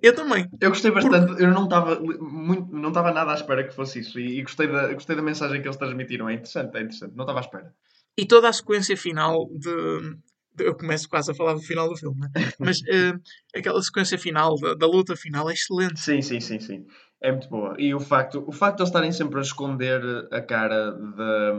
[0.00, 0.48] Eu também.
[0.60, 4.18] Eu gostei bastante, eu não estava muito, não estava nada à espera que fosse isso
[4.20, 6.28] e, e gostei, da, gostei da mensagem que eles transmitiram.
[6.28, 7.16] É interessante, é interessante.
[7.16, 7.74] Não estava à espera.
[8.16, 10.16] E toda a sequência final de.
[10.60, 12.28] eu começo quase a falar do final do filme, né?
[12.60, 13.12] mas eh,
[13.56, 15.98] aquela sequência final, da, da luta final, é excelente.
[15.98, 16.86] Sim, sim, sim, sim.
[17.20, 17.74] É muito boa.
[17.78, 20.00] E o facto, o facto de eles estarem sempre a esconder
[20.30, 21.52] a cara da,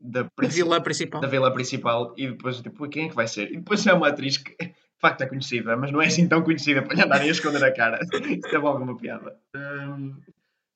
[0.00, 1.20] da, A princi- vilã principal.
[1.20, 3.50] da vila principal e depois, tipo, quem é que vai ser?
[3.52, 6.42] E depois é uma atriz que, de facto, é conhecida, mas não é assim tão
[6.42, 7.98] conhecida para lhe andarem a esconder a cara.
[8.28, 9.36] Isto é logo uma piada.
[9.56, 10.16] Hum,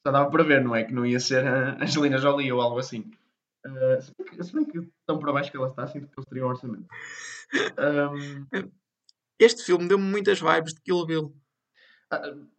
[0.07, 0.85] só dava para ver, não é?
[0.85, 3.11] Que não ia ser a Angelina Jolie ou algo assim.
[3.67, 6.15] Uh, se, bem que, se bem que tão para baixo que ela está, sinto que
[6.19, 6.87] eles teriam orçamento.
[7.79, 8.47] Hum,
[9.39, 11.35] Este filme deu-me muitas vibes de Kill Bill.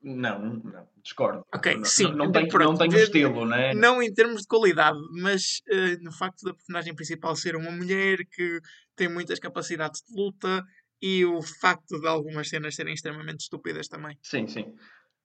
[0.03, 1.43] Não, não, discordo.
[1.53, 3.73] Ok, não, sim, Não, não tem, pronto, não tem o de- estilo, não é?
[3.73, 8.19] Não em termos de qualidade, mas eh, no facto da personagem principal ser uma mulher
[8.31, 8.59] que
[8.95, 10.63] tem muitas capacidades de luta
[11.01, 14.17] e o facto de algumas cenas serem extremamente estúpidas também.
[14.21, 14.75] Sim, sim.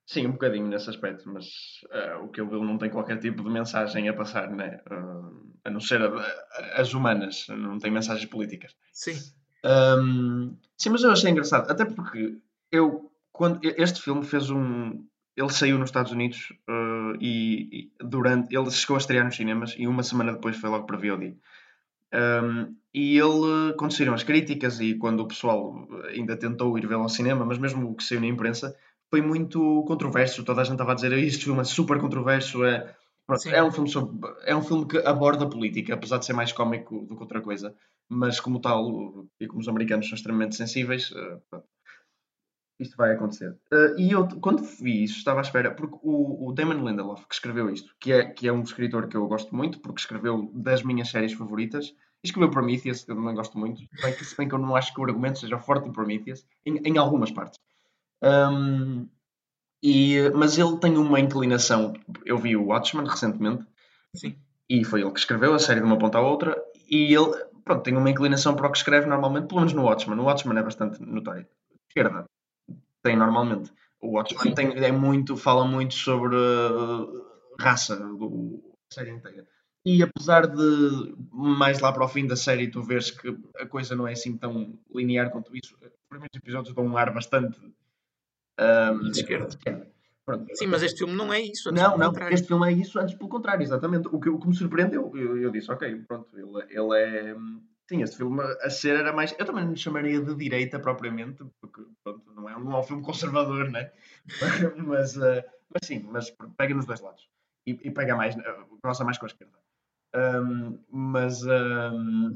[0.07, 1.47] Sim, um bocadinho nesse aspecto, mas
[1.91, 4.81] ah, o que eu vi não tem qualquer tipo de mensagem a passar, né?
[4.91, 5.31] Ah,
[5.65, 8.75] a não ser a- a- as humanas, não tem mensagens políticas.
[8.93, 9.19] Sim.
[9.65, 12.37] Ahm, sim, mas eu achei engraçado, até porque
[12.71, 15.05] eu, quando este filme fez um.
[15.37, 18.55] Ele saiu nos Estados Unidos ah, e, e durante.
[18.57, 21.37] Ele chegou a estrear nos cinemas e uma semana depois foi logo para VOD.
[22.15, 27.03] Um, e ele, quando saíram as críticas e quando o pessoal ainda tentou ir vê-lo
[27.03, 28.77] ao cinema, mas mesmo o que saiu na imprensa,
[29.11, 30.45] foi muito controverso.
[30.45, 32.65] Toda a gente estava a dizer este filme é super controverso.
[32.65, 32.95] É,
[33.27, 36.53] pronto, é, um filme sobre- é um filme que aborda política, apesar de ser mais
[36.53, 37.75] cómico do que outra coisa.
[38.09, 41.59] Mas, como tal, e como os americanos são extremamente sensíveis, eh,
[42.79, 43.57] isto vai acontecer.
[43.73, 47.35] Eh, e eu, quando vi isso, estava à espera, porque o, o Damon Lindelof, que
[47.35, 50.83] escreveu isto, que é, que é um escritor que eu gosto muito, porque escreveu das
[50.83, 54.49] minhas séries favoritas, escreveu Prometheus, que eu também gosto muito, se bem que, se bem
[54.49, 57.61] que eu não acho que o argumento seja forte em Prometheus, em, em algumas partes.
[58.23, 59.07] Ahm,
[59.83, 61.93] e, mas ele tem uma inclinação.
[62.25, 63.67] Eu vi o Watchmen recentemente,
[64.15, 64.35] Sim.
[64.69, 66.57] e foi ele que escreveu a série de uma ponta à outra,
[66.89, 67.35] e ele
[67.65, 70.19] pronto, tem uma inclinação para o que escreve normalmente, pelo menos no Watchmen.
[70.19, 71.47] O Watchmen é bastante notório.
[71.89, 72.25] Esquerda
[73.05, 73.71] tem normalmente.
[74.01, 77.25] O Watchmen tem, é muito, fala muito sobre uh,
[77.61, 79.47] raça, do, a série inteira.
[79.87, 83.95] E apesar de mais lá para o fim da série tu vês que a coisa
[83.95, 87.59] não é assim tão linear quanto isso, os primeiros episódios dão um ar bastante
[88.59, 89.49] um, De esquerda.
[90.25, 90.47] Pronto.
[90.57, 91.71] Sim, mas este filme não é isso.
[91.71, 92.35] Não, não, contrário.
[92.35, 94.09] este filme é isso, antes pelo contrário, exatamente.
[94.09, 97.37] O que, o que me surpreendeu, eu, eu disse, ok, pronto, ele, ele é.
[97.89, 99.35] Sim, este filme a ser era mais.
[99.39, 103.03] Eu também não chamaria de direita propriamente, porque pronto, não, é, não é um filme
[103.03, 103.93] conservador, né?
[104.87, 107.29] mas, eh, mas sim, mas pega nos dois lados.
[107.67, 109.59] E, e pega mais, eh, gosta mais com a esquerda.
[110.15, 111.43] Ahm, mas.
[111.47, 112.35] ahm,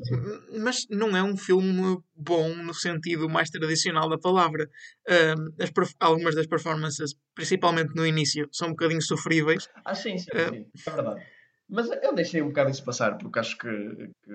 [0.60, 4.68] Mas não é um filme bom no sentido mais tradicional da palavra.
[5.08, 9.68] Ahm, as algumas das performances, principalmente no início, são um bocadinho sofríveis.
[9.84, 10.48] Ah, sim, sim, É.
[10.50, 11.24] sim, é verdade.
[11.68, 14.32] Mas eu deixei um bocado isso passar, porque acho que, que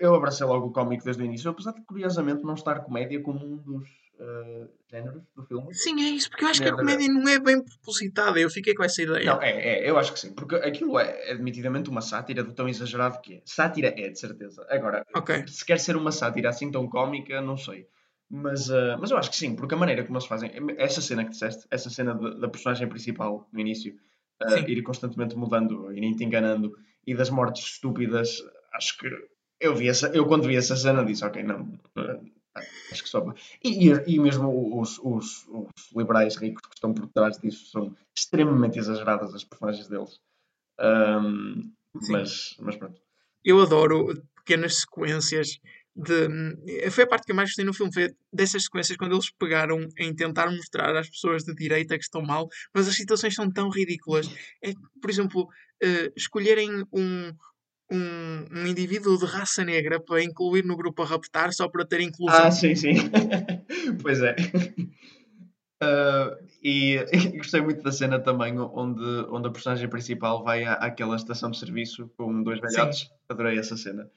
[0.00, 3.44] eu, abracei logo o cómico desde o início, apesar de curiosamente não estar comédia como
[3.44, 5.72] um dos eh, géneros do filme.
[5.72, 8.40] Sim, é isso, porque eu acho que a comédia não é bem propositada.
[8.40, 9.24] Eu fiquei com essa ideia.
[9.24, 9.50] Não, é,
[9.84, 13.34] é, eu acho que sim, porque aquilo é admitidamente uma sátira do tão exagerado que
[13.34, 13.42] é.
[13.44, 14.66] Sátira é, de certeza.
[14.68, 15.46] Agora, Ok.
[15.46, 17.86] se quer ser uma sátira assim tão cómica, não sei.
[18.28, 21.24] Mas, eh, mas eu acho que sim, porque a maneira como eles fazem, essa cena
[21.24, 23.94] que disseste, essa cena de- da personagem principal no início,
[24.46, 24.64] Sim.
[24.68, 29.08] ir constantemente mudando e nem te enganando, e das mortes estúpidas, acho que
[29.60, 31.78] eu vi essa, eu quando vi essa cena disse, ok, não,
[32.90, 33.34] Acho que só.
[33.62, 37.94] E, e, e mesmo os, os, os, liberais ricos que estão por trás disso são
[38.16, 40.20] extremamente exageradas as personagens deles.
[40.80, 41.72] Um,
[42.10, 43.00] mas, mas pronto.
[43.44, 45.60] Eu adoro pequenas sequências
[45.98, 46.90] de.
[46.90, 49.86] Foi a parte que eu mais gostei no filme, foi dessas sequências quando eles pegaram
[49.98, 53.68] em tentar mostrar às pessoas de direita que estão mal, mas as situações são tão
[53.68, 54.30] ridículas.
[54.62, 57.32] É, por exemplo, uh, escolherem um,
[57.90, 62.00] um, um, indivíduo de raça negra para incluir no grupo a raptar só para ter
[62.00, 62.44] inclusão.
[62.44, 62.94] Ah, sim, sim.
[64.00, 64.36] pois é.
[65.82, 70.74] Uh, e, e, gostei muito da cena também onde, onde a personagem principal vai à,
[70.74, 73.00] àquela estação de serviço com dois velhotes.
[73.00, 73.06] Sim.
[73.28, 74.08] Adorei essa cena.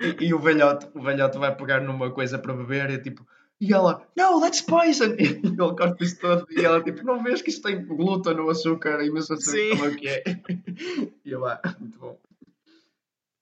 [0.00, 3.26] E, e, o, velhote, o velhote vai pegar numa coisa para beber e tipo.
[3.60, 5.14] E ela, no, that's poison!
[5.18, 6.46] E ele corta isso todo.
[6.50, 9.00] E ela, tipo, não vês que isto tem glúten no açúcar?
[9.02, 10.22] E imenso açúcar, como é que é?
[11.24, 12.18] E eu lá, ah, muito bom.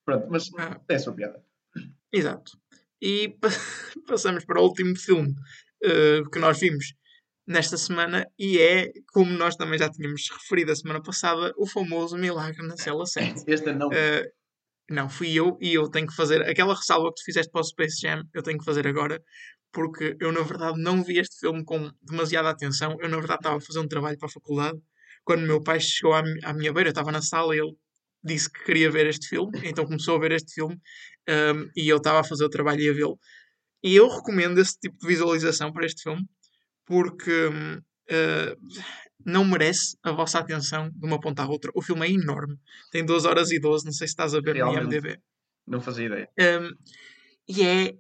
[0.05, 0.81] Pronto, mas ah.
[0.89, 1.43] é a sua piada.
[2.13, 2.59] Exato.
[3.01, 3.35] E
[4.07, 5.35] passamos para o último filme
[5.85, 6.95] uh, que nós vimos
[7.47, 12.17] nesta semana e é, como nós também já tínhamos referido a semana passada, o famoso
[12.17, 13.45] Milagre na Cela 7.
[13.47, 13.89] Este não.
[13.89, 14.40] Uh,
[14.91, 17.65] não, fui eu e eu tenho que fazer aquela ressalva que tu fizeste para o
[17.65, 19.23] Space Jam, eu tenho que fazer agora,
[19.73, 22.97] porque eu na verdade não vi este filme com demasiada atenção.
[23.01, 24.79] Eu na verdade estava a fazer um trabalho para a faculdade.
[25.25, 27.73] Quando meu pai chegou à, à minha beira, eu estava na sala e ele
[28.23, 30.77] disse que queria ver este filme, então começou a ver este filme
[31.29, 33.19] um, e eu estava a fazer o trabalho e a vê-lo.
[33.83, 36.25] E eu recomendo esse tipo de visualização para este filme
[36.85, 38.57] porque uh,
[39.25, 41.71] não merece a vossa atenção de uma ponta à outra.
[41.75, 42.57] O filme é enorme,
[42.91, 45.19] tem 2 horas e 12, não sei se estás a ver Realmente, no IMDb.
[45.67, 46.29] Não fazia ideia.
[46.39, 46.71] Um,
[47.49, 47.95] e é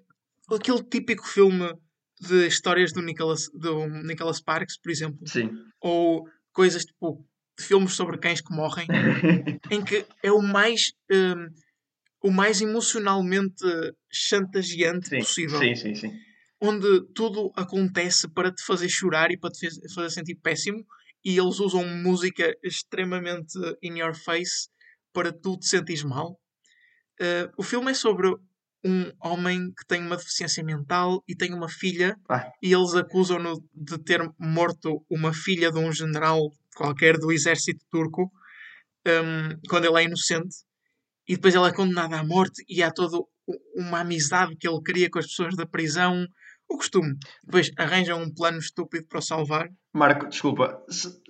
[0.54, 1.72] aquele típico filme
[2.20, 5.26] de histórias do Nicholas, do Nicholas Sparks, por exemplo.
[5.26, 5.50] Sim.
[5.80, 7.24] Ou coisas tipo
[7.58, 8.86] de filmes sobre cães que morrem,
[9.70, 11.48] em que é o mais um,
[12.22, 13.64] o mais emocionalmente
[14.10, 15.58] chantageante sim, possível.
[15.58, 16.12] Sim, sim, sim.
[16.60, 20.84] Onde tudo acontece para te fazer chorar e para te fazer sentir péssimo,
[21.24, 24.68] e eles usam música extremamente in your face
[25.12, 26.38] para tu te sentires mal.
[27.20, 28.34] Uh, o filme é sobre
[28.84, 32.50] um homem que tem uma deficiência mental e tem uma filha, ah.
[32.62, 38.30] e eles acusam-no de ter morto uma filha de um general qualquer do exército turco
[39.06, 40.56] um, quando ele é inocente.
[41.28, 43.18] E depois ele é condenado à morte e há toda
[43.76, 46.26] uma amizade que ele cria com as pessoas da prisão.
[46.70, 47.16] O costume.
[47.44, 49.68] Depois arranjam um plano estúpido para o salvar.
[49.92, 50.80] Marco, desculpa,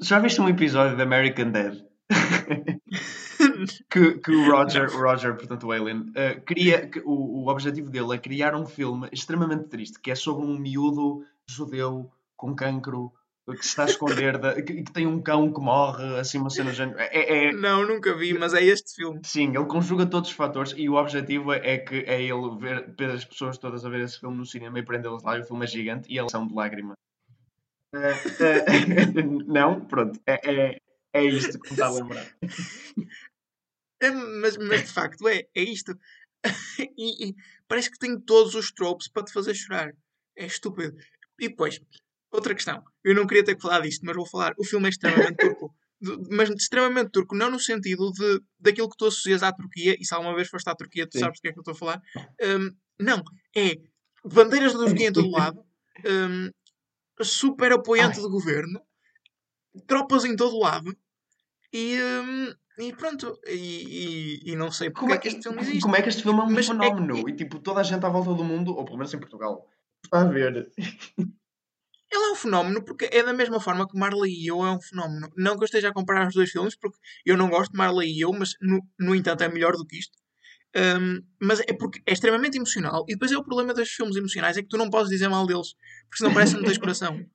[0.01, 1.79] já viste um episódio de American Dad?
[3.91, 8.15] que, que o Roger, Roger, portanto o Alien, uh, queria, que, o, o objetivo dele
[8.15, 13.13] é criar um filme extremamente triste, que é sobre um miúdo judeu com cancro
[13.57, 16.51] que se está a esconder, da, que, que, tem um cão que morre, assim, uma
[16.51, 16.99] cena género.
[16.99, 19.21] É, é, Não, nunca vi, mas é este filme.
[19.25, 23.11] Sim, ele conjuga todos os fatores e o objetivo é que é ele ver, ver
[23.11, 25.39] as pessoas todas a ver esse filme no cinema e prendê-las lá.
[25.39, 26.95] E o filme é gigante e eles são de lágrima.
[27.95, 30.81] Uh, uh, não, pronto, é, é,
[31.13, 32.27] é isto que me está a lembrar.
[34.01, 35.99] É, mas, mas de facto é, é isto.
[36.97, 37.35] e, e,
[37.69, 39.93] parece que tem todos os tropes para te fazer chorar.
[40.37, 40.97] É estúpido.
[41.39, 41.81] E depois,
[42.31, 42.83] outra questão.
[43.05, 44.55] Eu não queria ter que falar disto, mas vou falar.
[44.59, 45.75] O filme é extremamente turco.
[46.31, 50.15] mas extremamente turco, não no sentido de, daquilo que tu associas à Turquia, e se
[50.15, 51.21] alguma vez foste à Turquia, tu Sim.
[51.21, 52.03] sabes do que é que eu estou a falar.
[52.43, 53.23] Um, não,
[53.55, 53.77] é
[54.25, 55.63] bandeiras da Turquia em todo lado,
[56.07, 56.51] um,
[57.23, 58.23] super apoiante Ai.
[58.23, 58.81] do governo,
[59.87, 60.97] tropas em todo lado,
[61.73, 65.43] e, um, e pronto, e, e, e, não sei porque como é, é que este
[65.43, 65.83] filme existe.
[65.83, 67.19] Como é que este filme é um mas é fenómeno?
[67.19, 69.69] É, e tipo, toda a gente à volta do mundo, ou pelo menos em Portugal,
[70.05, 70.71] está a ver.
[72.13, 74.81] Ele é um fenómeno porque é da mesma forma que Marley e eu é um
[74.81, 75.29] fenómeno.
[75.37, 78.13] Não que eu esteja a comparar os dois filmes, porque eu não gosto de Marley
[78.13, 80.19] e eu, mas no, no entanto é melhor do que isto.
[80.77, 83.05] Um, mas é porque é extremamente emocional.
[83.09, 85.47] E depois é o problema dos filmes emocionais: é que tu não podes dizer mal
[85.47, 85.75] deles,
[86.09, 87.19] porque senão parece que não tens coração.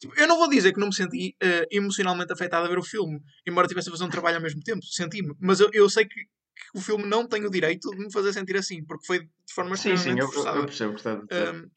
[0.00, 2.82] Tipo, eu não vou dizer que não me senti uh, emocionalmente afetado a ver o
[2.82, 5.34] filme, embora tivesse a fazer um trabalho ao mesmo tempo, senti-me.
[5.40, 6.26] Mas eu, eu sei que, que,
[6.78, 9.76] o filme não tem o direito de me fazer sentir assim, porque foi de forma
[9.76, 11.26] sim, sim, eu, eu percebo, portanto.
[11.32, 11.70] Um,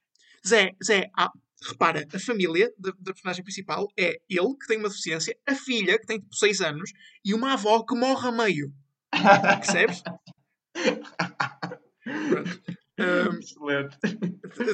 [0.45, 1.29] Zé, Zé há,
[1.63, 5.97] repara, a família da, da, personagem principal é ele, que tem uma deficiência, a filha,
[5.99, 6.91] que tem tipo 6 anos,
[7.23, 8.71] e uma avó que morre a meio.
[9.61, 10.03] Percebes?
[12.29, 12.77] Pronto.
[12.99, 13.97] Um, Excelente.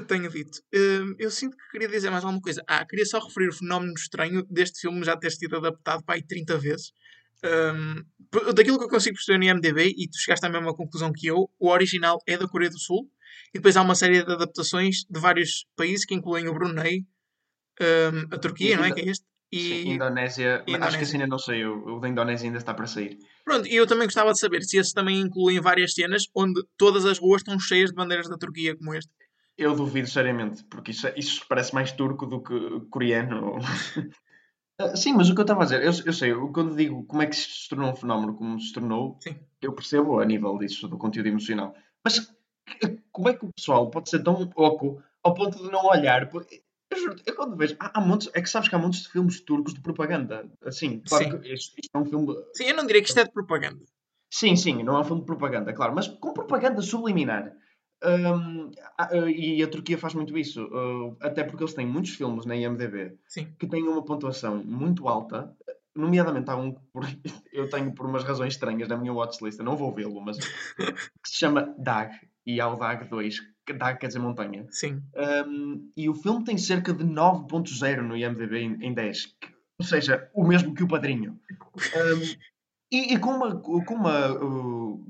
[0.08, 0.62] Tenho dito.
[0.74, 2.64] Um, eu sinto que queria dizer mais alguma coisa.
[2.68, 6.26] Ah, queria só referir o fenómeno estranho deste filme já ter sido adaptado para aí
[6.26, 6.94] 30 vezes.
[7.44, 8.04] Um,
[8.54, 11.50] daquilo que eu consigo perceber no IMDB, e tu chegaste à mesma conclusão que eu,
[11.60, 13.10] o original é da Coreia do Sul,
[13.54, 17.06] e depois há uma série de adaptações de vários países que incluem o Brunei,
[17.82, 18.92] um, a Turquia, e, não é?
[18.92, 19.26] Que é este?
[19.52, 21.86] E Sim, Indonésia, Indonésia, acho que assim ainda não saiu.
[21.86, 23.20] O da Indonésia ainda está para sair.
[23.46, 27.06] Pronto, e eu também gostava de saber se esses também incluem várias cenas onde todas
[27.06, 29.12] as ruas estão cheias de bandeiras da Turquia, como este.
[29.56, 32.56] Eu duvido seriamente, porque isso, isso parece mais turco do que
[32.90, 33.60] coreano.
[34.80, 37.04] Ah, Sim, mas o que eu estava a dizer, eu, eu sei, eu quando digo
[37.06, 39.36] como é que se tornou um fenómeno como se tornou, Sim.
[39.62, 41.76] eu percebo a nível disso, do conteúdo emocional.
[42.04, 42.34] Mas
[43.12, 46.30] como é que o pessoal pode ser tão oco ao ponto de não olhar?
[46.90, 49.10] Eu, juro, eu quando vejo, há, há montes, é que sabes que há montes de
[49.10, 50.52] filmes turcos de propaganda.
[50.64, 51.40] Assim, claro Sim.
[51.40, 52.36] que isto, isto é um filme.
[52.54, 53.84] Sim, eu não diria que isto é de propaganda.
[54.30, 57.54] Sim, sim, não é um filme de propaganda, claro, mas com propaganda subliminar.
[58.06, 62.12] Hum, ah, ah, e a Turquia faz muito isso, ah, até porque eles têm muitos
[62.12, 63.48] filmes na IMDb Sim.
[63.58, 65.56] que têm uma pontuação muito alta,
[65.96, 66.82] nomeadamente há um que
[67.54, 71.30] eu tenho por umas razões estranhas na minha watchlist, eu não vou vê-lo, mas que
[71.30, 72.12] se chama DAG,
[72.46, 74.66] e há o DAG 2, que DAG quer dizer montanha.
[74.70, 75.02] Sim.
[75.48, 79.86] Um, e o filme tem cerca de 9.0 no IMDb em, em 10, que- ou
[79.86, 81.40] seja, o mesmo que o Padrinho.
[81.96, 82.36] Um,
[82.92, 85.06] e, e com uma, com uma, uh,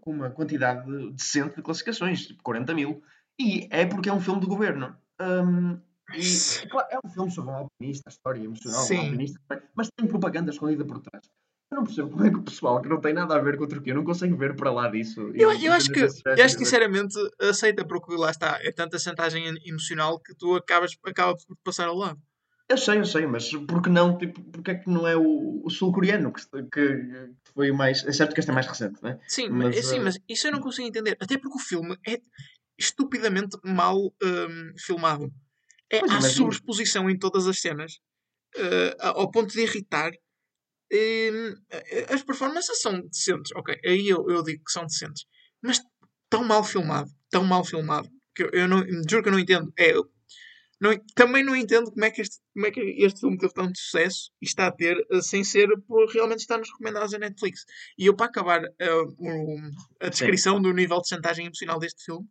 [0.00, 3.02] com uma quantidade decente de classificações, tipo 40 mil.
[3.38, 4.96] E é porque é um filme de governo.
[5.20, 5.78] Um,
[6.12, 8.98] e, claro, é um filme sobre um alpinista, a história emocional Sim.
[8.98, 9.40] um alpinista,
[9.74, 11.24] mas tem propaganda escondida por trás.
[11.70, 13.64] Eu não percebo como é que o pessoal que não tem nada a ver com
[13.64, 15.20] a Turquia não consegue ver para lá disso.
[15.34, 20.20] Eu, eu acho que, eu acho sinceramente aceita, porque lá está, é tanta chantagem emocional
[20.20, 22.20] que tu acabas, acabas por passar ao lado.
[22.74, 25.62] Eu sei, eu sei, mas por que não, tipo, porque é que não é o,
[25.64, 28.04] o sul-coreano que, que, foi o mais.
[28.04, 29.20] É certo que este é mais recente, não é?
[29.28, 31.16] Sim, Mas, sim, eh, mas isso eu não consigo entender.
[31.20, 32.20] Até porque o filme é
[32.76, 35.32] estupidamente mal hum, filmado.
[35.88, 38.00] É, há sobreexposição em todas as cenas,
[38.56, 40.10] eh, ao ponto de irritar.
[40.92, 41.54] Hum,
[42.12, 45.24] as performances são decentes, ok, aí eu, eu digo que são decentes,
[45.62, 45.80] mas
[46.28, 49.72] tão mal filmado, tão mal filmado, que eu, eu não, juro que eu não entendo.
[49.78, 49.92] É,
[50.80, 53.78] não- também não entendo como é, que este, como é que este filme teve tanto
[53.78, 57.60] sucesso e está a ter, eh, sem ser por realmente estar nos recomendados da Netflix.
[57.98, 59.58] E eu, para acabar eh, o-
[60.00, 62.26] a descrição do nível de chantagem emocional deste filme,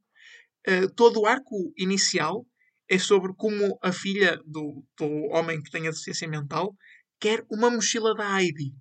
[0.67, 2.45] eh, todo o arco inicial
[2.89, 6.75] é sobre como a filha do, do homem que tem a deficiência mental
[7.19, 8.73] quer uma mochila da Heidi.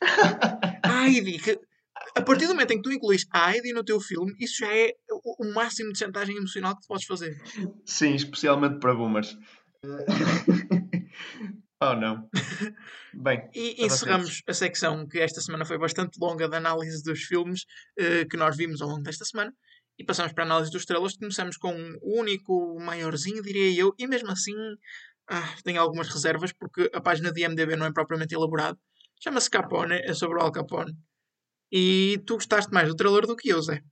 [0.84, 1.58] A Heidi, que
[2.14, 4.74] a partir do momento em que tu incluís a Heidi no teu filme, isso já
[4.74, 7.36] é o, o máximo de chantagem emocional que tu podes fazer.
[7.84, 9.36] Sim, especialmente para boomers.
[11.82, 12.28] oh não.
[13.14, 17.64] Bem, E encerramos a secção que esta semana foi bastante longa de análise dos filmes
[17.98, 19.52] eh, que nós vimos ao longo desta semana.
[19.98, 21.16] E passamos para a análise dos estrelas.
[21.16, 23.94] Começamos com o único, o maiorzinho, diria eu.
[23.98, 24.54] E mesmo assim,
[25.28, 28.78] ah, tenho algumas reservas porque a página de IMDB não é propriamente elaborada.
[29.22, 30.96] Chama-se Capone, é sobre o Al Capone.
[31.70, 33.82] E tu gostaste mais do trailer do que eu, Zé.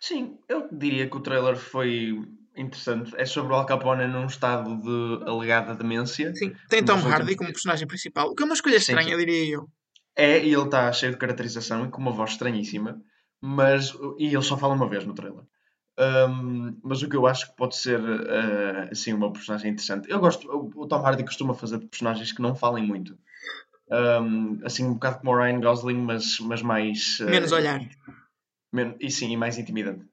[0.00, 2.18] sim, eu diria que o trailer foi
[2.56, 3.12] interessante.
[3.16, 6.34] É sobre o Al Capone num estado de alegada demência.
[6.34, 8.30] Sim, tem Tom Hardy últimos como personagem principal.
[8.30, 9.16] O que é uma escolha estranha, sim.
[9.16, 9.68] diria eu.
[10.16, 13.00] É, e ele está cheio de caracterização e com uma voz estranhíssima.
[13.40, 15.44] Mas, e ele só fala uma vez no trailer.
[15.98, 20.10] Um, mas o que eu acho que pode ser uh, assim uma personagem interessante.
[20.10, 23.16] Eu gosto, o, o Tom Hardy costuma fazer personagens que não falem muito.
[23.90, 27.80] Um, assim um bocado como o Ryan Gosling, mas, mas mais uh, Menos olhar.
[28.72, 30.04] men- e sim, e mais intimidante.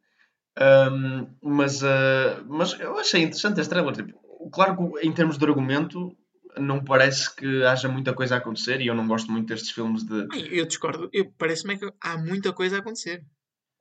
[0.57, 3.93] Um, mas, uh, mas eu achei interessante este trailer.
[3.93, 6.15] Tipo, claro que em termos de argumento
[6.57, 10.03] não parece que haja muita coisa a acontecer e eu não gosto muito destes filmes
[10.05, 11.09] de Ai, eu discordo.
[11.11, 13.25] Eu- Parece-me que há muita coisa a acontecer.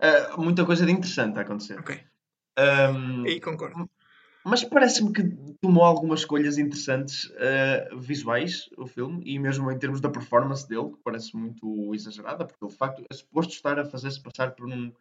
[0.02, 1.78] uh, muita coisa de interessante a acontecer.
[1.78, 2.00] Ok,
[2.58, 3.88] Um, aí concordo.
[4.44, 5.22] Mas parece-me que
[5.62, 10.90] tomou algumas escolhas interessantes uh, visuais, o filme, e mesmo em termos da performance dele,
[10.90, 14.66] que parece muito exagerada, porque ele de facto é suposto estar a fazer-se passar por
[14.66, 14.92] um,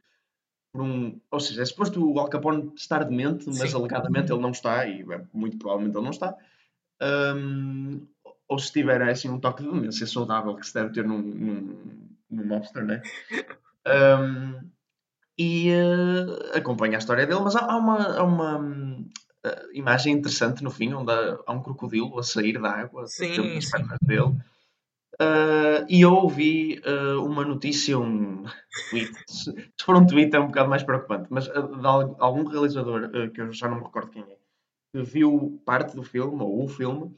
[0.71, 1.19] por um.
[1.29, 3.75] Ou seja, é suposto o Al Capone estar demente, mas Sim.
[3.75, 6.33] alegadamente ele não está, e é, muito provavelmente ele não está.
[7.01, 8.07] Um,
[8.47, 11.21] ou se tiver é assim um toque de demência saudável que se deve ter num,
[11.21, 13.01] num, num mobster, né?
[13.85, 14.71] Um,
[15.37, 18.59] e eh, acompanha a história dele, mas há, há uma, há uma
[19.45, 23.59] eh, imagem interessante no fim, onde há, há um crocodilo a sair da água Sim,
[23.61, 23.71] sim.
[23.71, 24.35] pernas dele.
[25.19, 28.45] Eh, e eu ouvi eh, uma notícia, um
[28.89, 29.11] tweet.
[29.27, 29.53] Se
[29.85, 33.41] for um tweet é um bocado mais preocupante, mas eh, de al- algum realizador, que
[33.41, 34.37] eu já não me recordo quem é,
[34.91, 37.15] que viu parte do filme, ou o filme,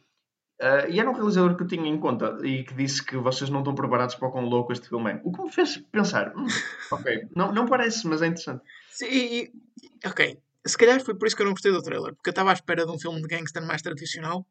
[0.90, 3.60] e era um realizador que eu tinha em conta e que disse que vocês não
[3.60, 5.22] estão preparados para o quão louco este filme é.
[5.24, 6.46] O que me fez pensar, "Hum,
[6.92, 8.64] ok, não, não parece, mas é interessante.
[8.90, 9.50] Sim,
[10.06, 12.50] ok, se calhar foi por isso que eu não gostei do trailer, porque eu estava
[12.52, 14.46] à espera de um filme de gangster mais tradicional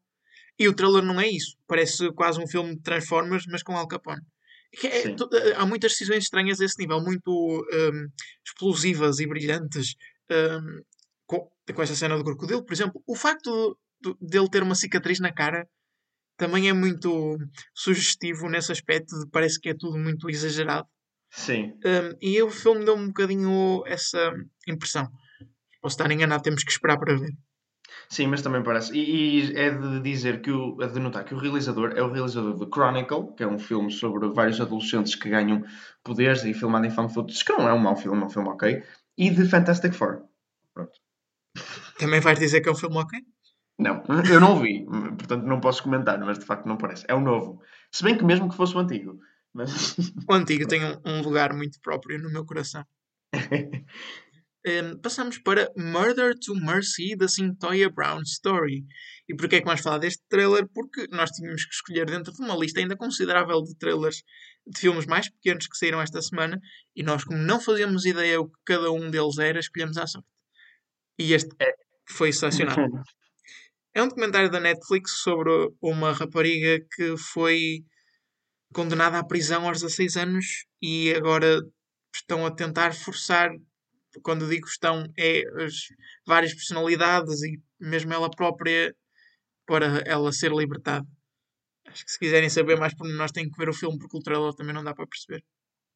[0.59, 1.57] e o trailer não é isso.
[1.67, 4.21] Parece quase um filme de Transformers, mas com Al Capone.
[4.83, 8.09] É- tu- há muitas decisões estranhas a esse nível, muito hum,
[8.47, 9.95] explosivas e brilhantes.
[10.31, 10.81] hum,
[11.27, 15.19] com, com essa cena do crocodilo, por exemplo, o facto de- dele ter uma cicatriz
[15.21, 15.67] na cara
[16.37, 17.39] também é muito
[17.75, 20.87] sugestivo nesse aspecto de parece que é tudo muito exagerado.
[21.31, 24.33] Sim, Um, e o filme deu um bocadinho essa
[24.69, 25.09] impressão.
[25.85, 27.37] Posso estar enganado, temos que esperar para ver.
[28.09, 28.91] Sim, mas também parece.
[28.97, 32.11] E, e é de dizer que o, é de notar que o realizador é o
[32.11, 35.63] realizador de Chronicle, que é um filme sobre vários adolescentes que ganham
[36.03, 38.49] poderes e filmado em fan footage, que não é um mau filme, é um filme
[38.49, 38.83] ok,
[39.19, 40.23] e de Fantastic Four.
[40.73, 40.99] Pronto.
[41.99, 43.21] Também vais dizer que é um filme ok?
[43.79, 47.05] Não, eu não vi, portanto não posso comentar, mas de facto não parece.
[47.09, 47.61] É o novo.
[47.93, 49.21] Se bem que mesmo que fosse o antigo.
[49.53, 49.99] Mas...
[50.27, 52.87] O antigo tem um, um lugar muito próprio no meu coração.
[54.67, 58.85] Um, passamos para Murder to Mercy da Cintoya Brown Story.
[59.29, 60.67] E porquê é que vamos falar deste trailer?
[60.73, 64.23] Porque nós tínhamos que escolher dentro de uma lista ainda considerável de trailers
[64.67, 66.59] de filmes mais pequenos que saíram esta semana
[66.97, 70.29] e nós, como não fazíamos ideia o que cada um deles era, escolhemos à sorte.
[71.19, 71.73] E este É.
[72.09, 72.81] foi selecionado.
[73.97, 77.85] É um documentário da Netflix sobre uma rapariga que foi
[78.73, 80.47] condenada à prisão aos 16 anos
[80.83, 81.61] e agora
[82.13, 83.51] estão a tentar forçar,
[84.23, 85.75] quando digo estão, é as
[86.27, 88.95] várias personalidades e mesmo ela própria
[89.67, 91.07] para ela ser libertada.
[91.87, 94.23] Acho que se quiserem saber mais por nós têm que ver o filme porque o
[94.23, 95.43] trailer também não dá para perceber.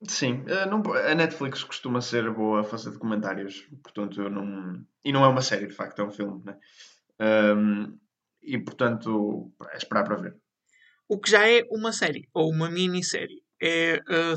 [0.06, 4.84] Sim, eh, não- a Netflix costuma ser boa a fazer documentários, portanto eu não.
[5.04, 6.56] E não é uma série, de facto, é um filme, né?
[7.18, 7.98] Ahm,
[8.40, 10.36] e portanto, é esperar para ver.
[11.08, 13.42] O que já é uma série, ou uma minissérie.
[13.60, 14.34] É a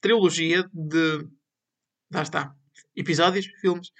[0.00, 1.26] trilogia de.
[2.12, 2.54] Lá está.
[2.96, 3.90] Episódios, filmes.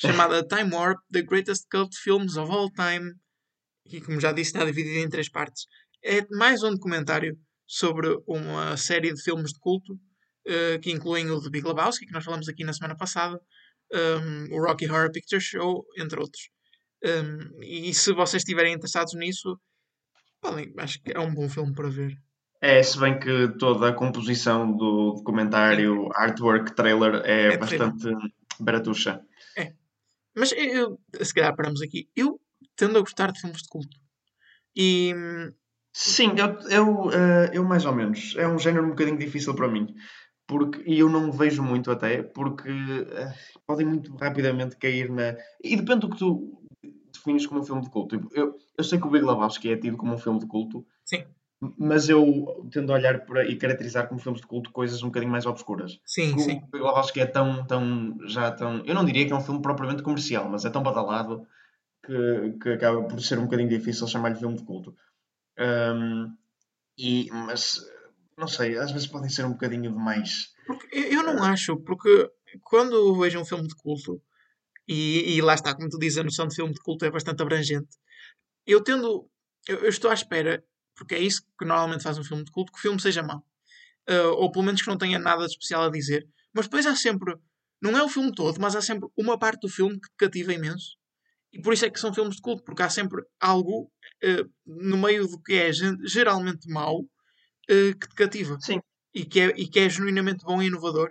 [0.00, 3.14] Chamada Time Warp, The Greatest Cult Films of All Time.
[3.86, 5.66] E como já disse, está dividida em três partes.
[6.04, 9.98] É mais um documentário sobre uma série de filmes de culto
[10.44, 13.40] eh, que incluem o de Big Lebowski, que nós falamos aqui na semana passada,
[13.92, 16.48] um, o Rocky Horror Picture Show, entre outros.
[17.04, 19.56] Um, e se vocês estiverem interessados nisso,
[20.40, 22.16] podem, acho que é um bom filme para ver.
[22.62, 28.08] É, se bem que toda a composição do documentário, artwork, trailer é, É bastante
[28.60, 29.20] baratuxa.
[30.34, 32.08] Mas eu, se calhar paramos aqui.
[32.16, 32.40] Eu
[32.76, 33.98] tendo a gostar de filmes de culto.
[34.74, 35.12] E
[35.92, 38.34] Sim, eu, eu, eh, eu mais ou menos.
[38.38, 39.94] É um género um bocadinho difícil para mim.
[40.46, 43.32] Porque, e eu não vejo muito até, porque eh,
[43.66, 45.36] podem muito rapidamente cair na.
[45.62, 46.62] E depende do que tu
[47.12, 48.16] defines como um filme de culto.
[48.16, 50.84] Tipo, Eu, eu sei que o Big Lebowski é tido como um filme de culto,
[51.04, 51.24] sim,
[51.78, 55.30] mas eu tendo a olhar para, e caracterizar como filmes de culto coisas um bocadinho
[55.30, 56.00] mais obscuras.
[56.04, 56.62] sim, Porque sim.
[56.72, 58.84] O Lebowski é tão, tão, já tão.
[58.84, 61.46] Eu não diria que é um filme propriamente comercial, mas é tão badalado
[62.04, 64.94] que, que acaba por ser um bocadinho difícil chamar-lhe filme de culto.
[65.56, 66.34] Ahm,
[66.98, 67.80] e, mas,
[68.36, 70.52] não sei, às vezes podem ser um bocadinho demais.
[70.66, 72.28] Porque eu, não acho, porque
[72.62, 74.20] quando vejo um filme de culto,
[74.88, 77.40] e, e lá está, como tu dizes, a noção de filme de culto é bastante
[77.40, 77.96] abrangente,
[78.66, 79.28] eu tendo.
[79.68, 80.62] Eu, eu estou à espera,
[80.94, 83.44] porque é isso que normalmente faz um filme de culto, que o filme seja mau.
[84.08, 86.26] Ah, ou pelo menos que não tenha nada de especial a dizer.
[86.52, 87.34] Mas depois há sempre.
[87.80, 90.52] Não é o filme todo, mas há sempre uma parte do filme que te cativa
[90.52, 90.96] imenso.
[91.52, 93.90] E por isso é que são filmes de culto, porque há sempre algo
[94.22, 97.04] eh, no meio do que é geralmente mau
[97.68, 98.80] eh, que te cativa Sim,
[99.14, 101.10] e que, é, e que é genuinamente bom e inovador.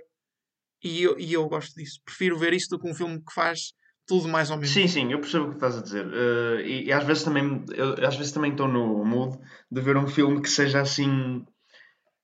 [0.84, 2.00] E eu, e eu gosto disso.
[2.06, 3.74] Prefiro ver isso do que um filme que faz
[4.12, 4.72] tudo mais ou menos.
[4.72, 6.06] sim, sim, eu percebo o que estás a dizer.
[6.14, 9.40] Eh, e, e às vezes também eu, às vezes também estou no mood
[9.72, 11.46] de ver um filme que seja assim.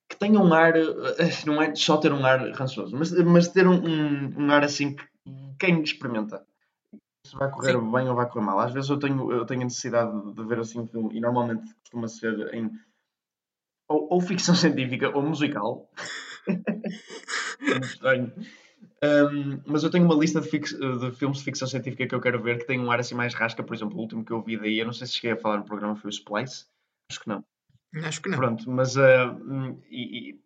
[0.06, 0.76] que tenha um ar.
[0.76, 4.64] eh, não é só ter um ar rançoso, mas, mas ter um, um, um ar
[4.64, 5.04] assim que
[5.58, 6.44] quem experimenta.
[7.26, 7.90] Se vai correr Sim.
[7.90, 8.58] bem ou vai correr mal.
[8.60, 11.20] Às vezes eu tenho, eu tenho a necessidade de, de ver assim um filme, e
[11.20, 12.70] normalmente costuma ser em
[13.88, 15.88] ou, ou ficção científica ou musical.
[17.60, 18.32] É muito estranho.
[19.02, 22.42] Um, mas eu tenho uma lista de, de filmes de ficção científica que eu quero
[22.42, 23.62] ver que tem um ar assim mais rasca.
[23.62, 25.58] Por exemplo, o último que eu vi daí, eu não sei se cheguei a falar
[25.58, 26.66] no programa, foi o Splice.
[27.10, 27.44] Acho que não.
[28.04, 28.38] Acho que não.
[28.38, 30.40] Pronto, mas uh, e, e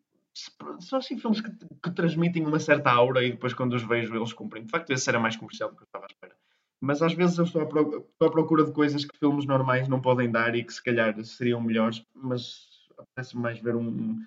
[0.81, 4.33] são assim filmes que, que transmitem uma certa aura e depois quando os vejo eles
[4.33, 4.65] cumprem.
[4.65, 6.35] De facto, esse era mais comercial do que eu estava à espera.
[6.81, 9.89] Mas às vezes eu estou à, pro- estou à procura de coisas que filmes normais
[9.89, 12.67] não podem dar e que se calhar seriam melhores, mas
[12.99, 14.21] apetece mais ver um-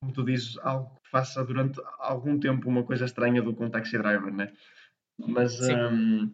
[0.00, 3.70] como tu dizes, algo que faça durante algum tempo uma coisa estranha do que um
[3.70, 4.52] taxi driver, né?
[5.18, 6.32] Mas hum,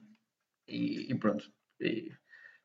[0.68, 1.50] e, e pronto.
[1.80, 2.10] E-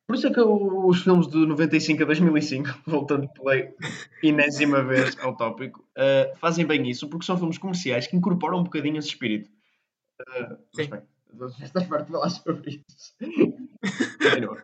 [0.08, 3.54] por isso é que eu- os filmes de 95 a 2005, voltando pela
[4.24, 8.64] enésima vez ao tópico, uh, fazem bem isso, porque são filmes comerciais que incorporam um
[8.64, 9.50] bocadinho esse espírito.
[10.22, 10.92] Uh, mas Sim.
[10.92, 11.02] bem,
[11.62, 13.16] estás para falar sobre isso.
[14.24, 14.64] Continua.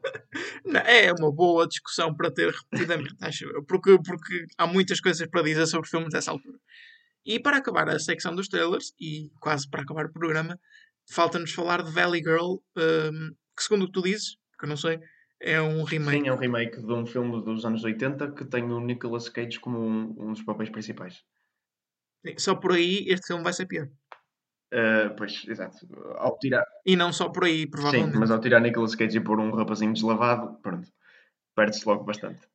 [0.80, 3.64] É uma boa discussão para ter repetidamente, acho eu.
[3.64, 6.58] Porque, porque há muitas coisas para dizer sobre filmes dessa altura.
[7.26, 10.60] E para acabar a secção dos trailers, e quase para acabar o programa,
[11.10, 14.78] falta-nos falar de Valley Girl, hum, que segundo o que tu dizes, que eu não
[14.78, 15.00] sei,
[15.42, 16.20] é um remake.
[16.20, 19.60] Sim, é um remake de um filme dos anos 80 que tem o Nicolas Cage
[19.60, 21.24] como um, um dos papéis principais.
[22.38, 23.88] Só por aí este filme vai ser pior.
[24.74, 25.78] Uh, pois, exato.
[26.18, 26.66] Ao tirar...
[26.84, 28.14] E não só por aí, provavelmente.
[28.14, 30.90] Sim, mas ao tirar Nicolas Cage e pôr um rapazinho deslavado, pronto,
[31.56, 32.48] perde-se logo bastante.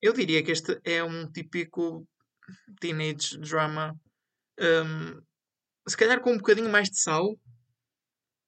[0.00, 2.06] Eu diria que este é um típico
[2.80, 3.98] teenage drama.
[4.60, 5.20] Um,
[5.88, 7.36] se calhar com um bocadinho mais de sal.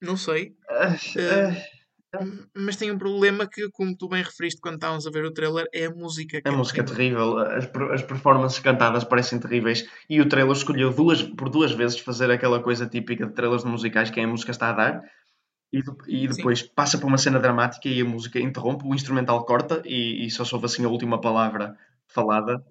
[0.01, 0.57] Não sei.
[0.70, 1.78] Uh, uh,
[2.54, 5.66] mas tem um problema que, como tu bem referiste quando estávamos a ver o trailer,
[5.72, 6.40] é a música.
[6.42, 7.38] a é música é terrível.
[7.38, 9.86] As, as performances cantadas parecem terríveis.
[10.09, 13.68] E o trailer escolheu duas, por duas vezes fazer aquela coisa típica de trailers de
[13.68, 15.02] musicais que é a música está a dar
[15.72, 16.70] e, e depois Sim.
[16.74, 20.44] passa por uma cena dramática e a música interrompe, o instrumental corta e, e só
[20.44, 22.64] soube assim a última palavra falada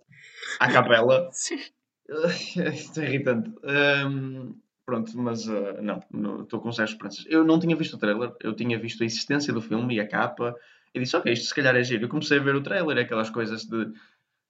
[0.59, 1.29] à capela.
[1.33, 1.59] Sim.
[2.73, 3.51] Isto é irritante.
[3.63, 4.55] Um,
[4.87, 7.25] pronto, mas uh, não, estou com sérias esperanças.
[7.27, 10.07] Eu não tinha visto o trailer, eu tinha visto a existência do filme e a
[10.07, 10.55] capa
[10.93, 12.05] e disse, ok, isto se calhar é giro.
[12.05, 13.91] Eu comecei a ver o trailer, aquelas coisas de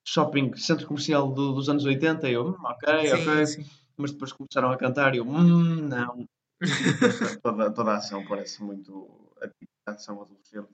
[0.07, 3.45] shopping, centro comercial do, dos anos 80 e eu, hum, ok, sim, ok.
[3.47, 3.65] Sim.
[3.97, 6.27] Mas depois começaram a cantar e eu, hum, não,
[7.41, 9.09] toda, toda a ação parece muito
[9.88, 10.67] a ação adolescente.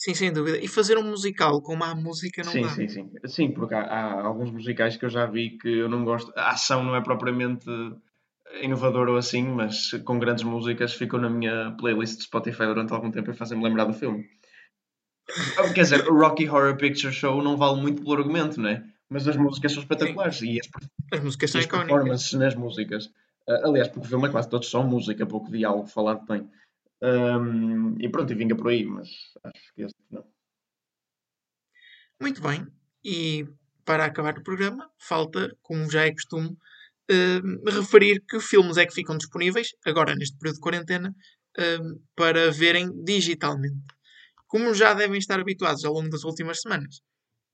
[0.00, 0.56] Sim, sem dúvida.
[0.58, 2.70] E fazer um musical com má música não sim, dá.
[2.70, 3.50] Sim, sim, sim.
[3.52, 6.32] porque há, há, alguns musicais que eu já vi que eu não gosto.
[6.34, 7.66] A ação não é propriamente
[8.62, 13.10] inovadora ou assim, mas com grandes músicas ficam na minha playlist de Spotify durante algum
[13.10, 14.26] tempo e fazem-me lembrar do filme.
[15.74, 18.82] Quer dizer, o Rocky Horror Picture Show não vale muito pelo argumento, não é?
[19.08, 20.52] Mas as músicas são espetaculares sim.
[20.52, 20.68] e as,
[21.12, 23.10] as músicas são as performances nas músicas
[23.50, 26.48] Uh, aliás, porque o filme é quase todo só música, pouco diálogo falado tem.
[27.02, 29.08] Um, e pronto, e vinga por aí, mas
[29.44, 30.24] acho que este não.
[32.20, 32.66] Muito bem.
[33.02, 33.46] E
[33.84, 38.94] para acabar o programa, falta, como já é costume, uh, referir que filmes é que
[38.94, 41.14] ficam disponíveis, agora neste período de quarentena,
[41.58, 43.82] uh, para verem digitalmente.
[44.46, 47.00] Como já devem estar habituados ao longo das últimas semanas,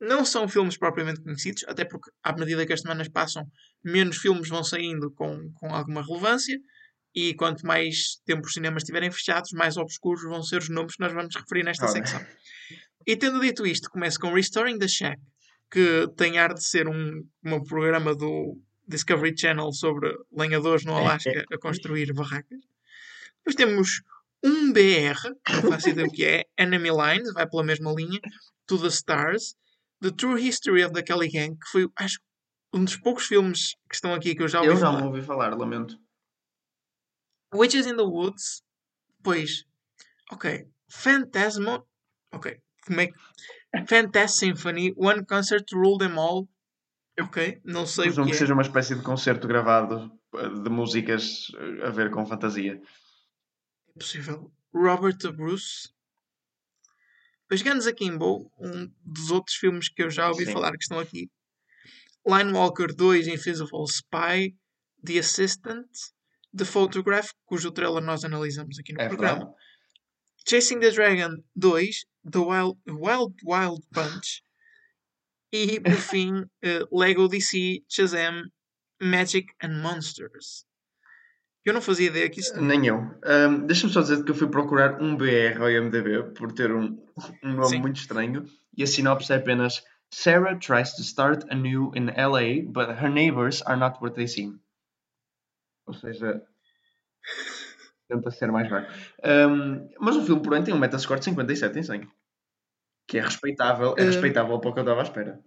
[0.01, 3.45] não são filmes propriamente conhecidos, até porque, à medida que as semanas passam,
[3.85, 6.59] menos filmes vão saindo com, com alguma relevância,
[7.17, 11.01] e quanto mais tempo os cinemas estiverem fechados, mais obscuros vão ser os nomes que
[11.01, 12.21] nós vamos referir nesta secção.
[13.07, 15.19] E tendo dito isto, começo com Restoring the Shack,
[15.71, 21.43] que tem ar de ser um, um programa do Discovery Channel sobre lenhadores no Alasca
[21.51, 22.61] a construir barracas.
[23.39, 24.03] Depois temos
[24.45, 25.17] um BR,
[25.63, 28.21] não faço ideia o que é, Enemy Lines, vai pela mesma linha,
[28.67, 29.55] To the Stars,
[30.03, 32.19] The True History of the Kelly Gang, que foi, acho,
[32.75, 34.99] um dos poucos filmes que estão aqui que eu já ouvi eu falar.
[34.99, 35.99] Eu não ouvi falar, lamento.
[37.53, 38.63] Witches in the Woods,
[39.23, 39.65] pois,
[40.33, 40.67] ok.
[40.89, 41.87] Phantasmo,
[42.33, 42.61] ok.
[42.87, 43.15] Como é que...
[43.87, 46.49] Fantasy Symphony, One Concert to Rule Them All,
[47.21, 47.61] ok.
[47.65, 48.39] Não sei Presumo o que, que é.
[48.39, 52.81] seja uma espécie de concerto gravado eh, de músicas eh, a ver com fantasia.
[53.89, 54.51] É possível.
[54.73, 55.89] Robert Bruce,
[57.49, 60.53] Depois Guns Akimbo, um dos outros filmes que eu já ouvi Sim.
[60.53, 61.31] falar que estão aqui.
[62.27, 64.57] Line Walker 2, Invisible Spy,
[65.05, 65.89] The Assistant,
[66.57, 69.39] The Photograph, cujo trailer nós analisamos aqui no é programa.
[69.39, 69.57] Verdade.
[70.49, 74.43] Chasing the Dragon 2, The Wild Wild, Wild Punch
[75.53, 78.45] e, por fim, uh, Lego DC Shazam
[79.01, 80.65] Magic and Monsters.
[81.65, 82.61] Eu não fazia ideia que isso.
[82.63, 82.97] Nem eu.
[82.97, 86.97] Um, Deixa-me só dizer que eu fui procurar um BR ao IMDB por ter um,
[87.43, 87.81] um nome Sim.
[87.81, 88.47] muito estranho
[88.77, 89.83] e a sinopse é apenas
[90.13, 94.61] Sarah tries to start anew in LA, but her neighbors are not what they seem.
[95.87, 96.43] Ou seja,
[98.09, 98.87] tenta ser mais vago.
[99.25, 102.09] Um, mas o filme, porém, tem um Metascore de 57 em 100.
[103.09, 105.41] Que é respeitável, é respeitável para o que eu estava à espera.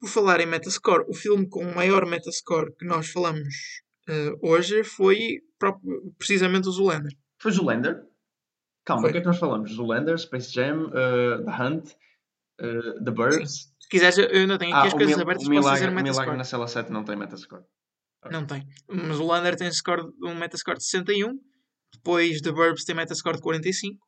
[0.00, 3.54] Por falar em Metascore, o filme com o maior Metascore que nós falamos
[4.08, 5.42] uh, hoje foi
[6.18, 7.12] precisamente o Zoolander.
[7.38, 8.02] Foi Zoolander?
[8.84, 9.10] Calma, foi.
[9.10, 9.72] o que é que nós falamos?
[9.72, 11.90] Zoolander, Space Jam, uh, The Hunt,
[12.60, 13.52] uh, The Birds.
[13.52, 13.72] Sim.
[13.78, 16.00] Se quiseres, eu ainda tenho aqui ah, as coisas abertas para fazer Metascore.
[16.00, 17.64] O Milagre na Cela 7 não tem Metascore.
[18.30, 18.66] Não tem.
[18.88, 21.38] Mas o Lander tem score, um Metascore de 61.
[21.94, 23.98] Depois The Burbs tem Metascore de 45.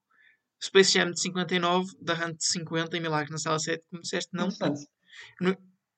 [0.62, 1.90] Space Jam de 59.
[2.04, 2.96] The Hunt de 50.
[2.96, 4.72] E Milagres na Sala 7, como disseste, não tem.
[5.40, 5.56] No,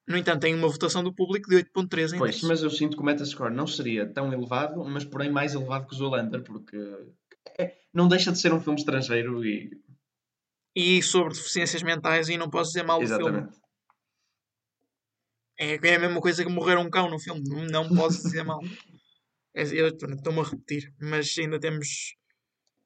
[0.09, 2.43] no entanto, tem uma votação do público de 8.3 em Pois, 10.
[2.45, 5.95] mas eu sinto que o Metascore não seria tão elevado, mas porém mais elevado que
[5.95, 6.77] o Zoolander, porque
[7.59, 9.71] é, não deixa de ser um filme estrangeiro e...
[10.75, 13.49] E sobre deficiências mentais e não posso dizer mal do filme.
[15.59, 18.61] É, é a mesma coisa que morrer um cão no filme, não, posso dizer mal.
[19.55, 22.15] É, eu estou-me a repetir, mas ainda temos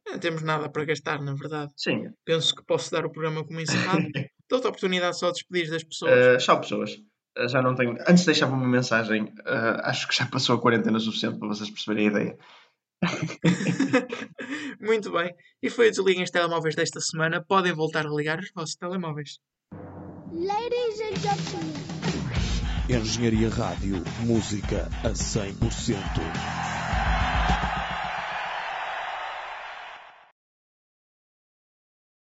[0.06, 1.72] não temos nada para gastar, na verdade.
[1.76, 2.12] Sim.
[2.24, 4.02] Penso que posso dar o programa como encerrado.
[4.48, 6.12] Dou-te a oportunidade só de despedir das pessoas.
[6.12, 6.94] Uh, tchau, pessoas.
[7.38, 7.96] Uh, já não tenho.
[8.08, 9.24] Antes deixava uma mensagem.
[9.24, 12.38] Uh, acho que já passou a quarentena suficiente para vocês perceberem a ideia.
[14.80, 15.32] Muito bem.
[15.62, 17.44] E foi o Desliguem os Telemóveis desta semana.
[17.46, 19.38] Podem voltar a ligar os vossos telemóveis.
[20.32, 21.79] Ladies and gentlemen.
[22.96, 26.79] Engenharia Rádio, música a 100%.